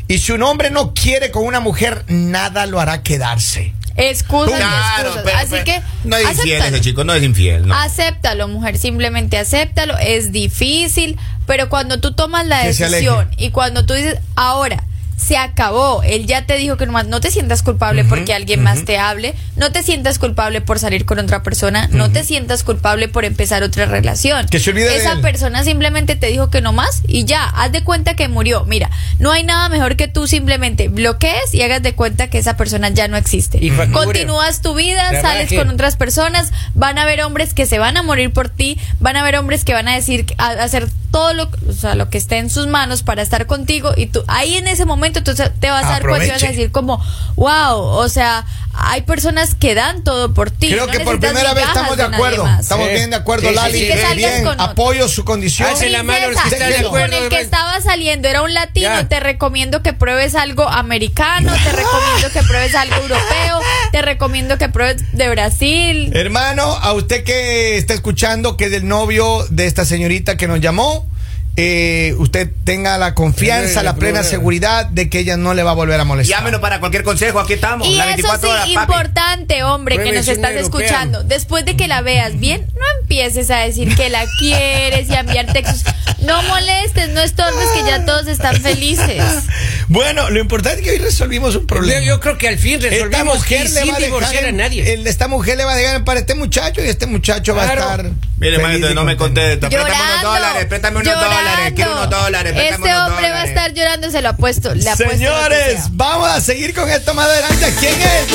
Y 0.08 0.20
si 0.20 0.34
un 0.34 0.44
hombre 0.44 0.70
no 0.70 0.94
quiere 0.94 1.32
con 1.32 1.46
una 1.48 1.60
mujer, 1.60 2.04
nada 2.08 2.68
lo 2.68 2.80
hará 2.80 3.02
quedarse. 3.02 3.74
Excusas 4.00 4.60
y 4.60 4.64
excusas. 4.64 5.22
pero- 5.24 5.38
Así 5.38 5.48
pero 5.52 5.64
que. 5.66 5.82
no 6.06 6.16
es 6.18 6.38
infiel 6.38 6.64
ese 6.64 6.82
chico, 6.82 7.04
no 7.04 7.14
es 7.14 7.24
infiel. 7.24 7.68
No. 7.68 7.76
Acéptalo, 7.76 8.48
mujer, 8.48 8.78
simplemente 8.78 9.38
acéptalo. 9.38 9.98
Es 9.98 10.32
difícil, 10.32 11.18
pero 11.46 11.70
cuando 11.70 12.00
tú 12.00 12.14
tomas 12.14 12.46
la 12.48 12.62
Que 12.62 12.68
decisión 12.68 13.30
y 13.38 13.50
cuando 13.52 13.86
tú 13.86 13.94
dices, 13.94 14.18
ahora, 14.36 14.84
se 15.20 15.38
acabó, 15.38 16.02
él 16.04 16.26
ya 16.26 16.46
te 16.46 16.56
dijo 16.58 16.78
que 16.78 16.86
nomás 16.86 17.08
no 17.08 17.20
te 17.20 17.30
sientas 17.30 17.62
culpable 17.62 18.06
porque 18.06 18.34
alguien 18.34 18.64
más 18.64 18.86
te 18.86 18.98
hable, 18.98 19.36
no 19.58 19.72
te 19.72 19.84
sientas 19.84 20.18
culpable 20.18 20.62
por 20.62 20.80
salir 20.80 21.06
con 21.06 21.20
otra 21.20 21.44
persona, 21.44 21.90
no 21.92 22.10
te 22.10 22.24
sientas 22.24 22.64
culpable 22.64 23.10
por 23.10 23.26
empezar 23.26 23.62
otra 23.62 23.86
relación. 23.86 24.48
Que 24.48 24.60
se 24.60 24.70
olvide 24.70 24.90
de 24.90 24.98
Esa 24.98 25.14
él. 25.14 25.22
persona 25.22 25.64
simplemente 25.64 26.16
te 26.16 26.28
dijo 26.28 26.50
que 26.50 26.62
no 26.62 26.72
más 26.72 27.04
y 27.06 27.26
ya, 27.26 27.44
haz 27.44 27.72
de 27.72 27.84
cuenta 27.84 28.16
que 28.16 28.28
murió. 28.30 28.64
Mira, 28.66 28.90
no 29.20 29.32
hay 29.32 29.44
nada 29.44 29.68
mejor 29.68 29.98
que 29.98 30.08
tú 30.08 30.26
simplemente 30.26 30.88
bloquees 30.88 31.54
y 31.54 31.62
hagas 31.62 31.84
de 31.84 31.94
cuenta 31.94 32.30
que 32.30 32.38
esa 32.38 32.56
persona 32.56 32.90
ya 32.90 33.08
no 33.08 33.18
existe. 33.18 33.58
Y. 33.62 33.72
Continúas 33.92 34.62
tu 34.62 34.74
vida, 34.74 35.22
sales 35.22 35.52
con 35.54 35.70
otras 35.70 35.98
personas, 35.98 36.52
van 36.76 36.98
a 36.98 37.04
haber 37.04 37.22
hombres 37.22 37.54
que 37.54 37.66
se 37.66 37.78
van 37.78 37.98
a 37.98 38.04
morir 38.04 38.32
por 38.32 38.50
ti, 38.50 38.80
van 39.00 39.18
a 39.18 39.22
haber 39.22 39.36
hombres 39.36 39.66
que 39.66 39.74
van 39.74 39.88
a 39.88 39.96
decir, 39.96 40.26
a 40.38 40.50
hacer 40.50 40.88
todo 41.12 41.34
lo, 41.34 41.50
o 41.68 41.74
sea, 41.74 41.96
lo 41.96 42.10
que 42.10 42.18
esté 42.18 42.38
en 42.38 42.50
sus 42.50 42.68
manos 42.68 43.04
para 43.04 43.22
estar 43.22 43.46
contigo 43.46 43.92
y 43.96 44.08
tú 44.08 44.24
ahí 44.28 44.56
en 44.56 44.68
ese 44.68 44.86
momento 44.86 45.24
tú 45.24 45.34
te 45.34 45.70
vas 45.70 45.86
a 45.86 45.90
dar 45.90 46.04
cuenta 46.04 46.26
y 46.26 46.30
vas 46.30 46.44
a 46.44 46.48
decir 46.48 46.72
como, 46.72 47.04
wow, 47.36 47.78
o 47.78 48.10
sea, 48.10 48.46
hay 48.82 49.02
personas 49.02 49.56
que 49.56 49.76
dan 49.76 50.04
todo 50.04 50.34
por 50.34 50.52
ti. 50.52 50.70
Creo 50.70 50.86
no 50.88 50.92
que 50.92 51.00
por 51.02 51.20
primera 51.20 51.54
vez 51.54 51.66
estamos 51.68 51.98
de 51.98 52.04
acuerdo. 52.04 52.48
Estamos 52.60 52.88
Sí. 52.88 52.94
bien 52.94 53.10
de 53.10 53.16
acuerdo, 53.16 53.44
Sí, 53.44 53.50
sí, 53.50 53.56
Lali. 53.56 53.80
sí, 53.80 53.88
que 53.88 54.16
Bien, 54.16 54.44
con. 54.44 54.60
Apoyo 54.60 55.08
su 55.08 55.24
condición. 55.24 55.70
Hace 55.70 55.90
la 55.90 56.04
mano 56.04 56.28
Princesa, 56.28 56.48
está 56.56 56.68
de 56.68 56.78
si 56.80 56.86
acuerdo, 56.86 57.16
con 57.16 57.24
el 57.24 57.30
que 57.30 57.40
estaba 57.42 57.80
saliendo 57.82 58.28
era 58.28 58.42
un 58.42 58.54
latino, 58.54 58.88
Ya. 58.90 59.08
te 59.08 59.20
recomiendo 59.20 59.82
que 59.84 59.94
pruebes 59.94 60.36
algo 60.36 60.68
americano, 60.68 61.52
te 61.64 61.72
recomiendo 61.72 62.30
que 62.34 62.44
pruebes 62.44 62.76
algo 62.76 62.96
europeo, 62.96 63.60
te 63.92 64.02
recomiendo 64.02 64.58
que 64.58 64.70
pruebes 64.70 65.04
de 65.14 65.30
Brasil. 65.30 66.12
Hermano, 66.16 66.64
a 66.64 66.94
usted 66.94 67.24
que 67.24 67.78
está 67.78 67.94
escuchando, 67.94 68.58
que 68.58 68.66
es 68.66 68.74
el 68.74 68.88
novio 68.88 69.46
de 69.50 69.66
esta 69.68 69.86
señorita 69.86 70.38
que 70.38 70.48
nos 70.48 70.60
llamó, 70.60 71.08
eh, 71.56 72.16
usted 72.18 72.50
tenga 72.64 72.98
la 72.98 73.14
confianza, 73.16 73.82
Eh, 73.82 73.84
la 73.84 73.96
plena 73.96 74.20
problema. 74.20 74.24
seguridad 74.24 74.86
de 74.86 75.10
que 75.10 75.20
ella 75.20 75.36
no 75.38 75.54
le 75.54 75.64
va 75.64 75.72
a 75.72 75.76
volver 75.76 76.00
a 76.00 76.06
molestar. 76.06 76.38
Llámenos 76.40 76.62
para 76.62 76.80
cualquier 76.80 77.04
consejo, 77.04 77.40
aquí 77.40 77.54
estamos. 77.54 77.88
Y 77.88 77.96
la 77.96 78.06
eso 78.06 78.28
24 78.30 78.48
sí, 78.48 78.54
horas, 78.54 78.68
importante, 78.68 79.64
hombre, 79.64 79.98
que 79.98 80.12
nos 80.14 80.28
estás 80.28 80.52
europea. 80.54 80.62
escuchando. 80.62 81.24
Después 81.24 81.66
de 81.66 81.76
que 81.76 81.88
la 81.88 82.02
veas 82.02 82.40
bien, 82.40 82.66
no 82.76 83.02
empieces 83.02 83.50
a 83.52 83.58
decir 83.58 83.94
que 83.96 84.10
la 84.10 84.24
quieres 84.40 85.10
y 85.10 85.14
a 85.16 85.20
enviar 85.22 85.52
textos. 85.52 85.84
No 86.22 86.42
molestes, 86.44 87.10
no 87.10 87.22
estorbes, 87.22 87.68
que 87.74 87.82
ya 87.90 88.06
todos 88.06 88.28
están 88.28 88.56
felices. 88.62 89.24
Bueno, 89.92 90.30
lo 90.30 90.40
importante 90.40 90.82
es 90.82 90.86
que 90.86 90.92
hoy 90.92 90.98
resolvimos 91.00 91.56
un 91.56 91.66
problema. 91.66 92.00
Yo, 92.02 92.06
yo 92.06 92.20
creo 92.20 92.38
que 92.38 92.48
al 92.48 92.60
fin 92.60 92.76
Esta 92.76 92.90
resolvimos 92.90 93.38
mujer 93.40 93.66
y 93.66 93.70
le 93.70 93.82
sin 93.82 93.92
va 93.92 93.98
a 93.98 94.00
divorciar 94.00 94.34
dejar 94.34 94.50
a 94.50 94.52
nadie. 94.52 94.94
el- 94.94 95.08
esta 95.08 95.28
mujer 95.28 95.58
le 95.58 95.66
va 95.66 95.72
a 95.74 95.76
dejar 95.76 96.04
para 96.04 96.20
este 96.20 96.36
muchacho 96.36 96.84
y 96.86 96.88
este 96.90 97.08
muchacho 97.08 97.56
va 97.56 97.64
a 97.64 97.74
estar. 97.74 98.06
Mire, 98.38 98.60
maestro, 98.60 98.94
no 98.94 99.04
me 99.04 99.18
contesta. 99.18 99.68
Préstame 99.68 99.94
unos 100.04 100.22
dólares, 100.22 100.66
préstame 100.66 100.98
unos 101.00 101.08
llorando. 101.12 101.30
Dólares. 101.40 101.74
Quiero 101.76 101.92
unos 101.94 102.10
dólares, 102.10 102.54
préstame 102.54 102.88
Este 102.88 103.00
hombre 103.00 103.32
va 103.32 103.42
a 103.42 103.46
estar 103.46 103.74
llorando, 103.74 104.12
se 104.12 104.22
lo 104.22 104.30
apuesto. 104.30 104.74
Le 104.76 104.90
apuesto. 104.90 105.16
Señores, 105.16 105.84
vamos 105.92 106.30
a 106.30 106.42
seguir 106.42 106.74
con 106.74 106.90
esto 106.90 107.14
más 107.14 107.28
adelante. 107.28 107.74
¿Quién 107.80 108.02
es? 108.02 108.28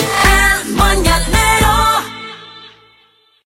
El 0.64 0.72
mañanero 0.72 2.03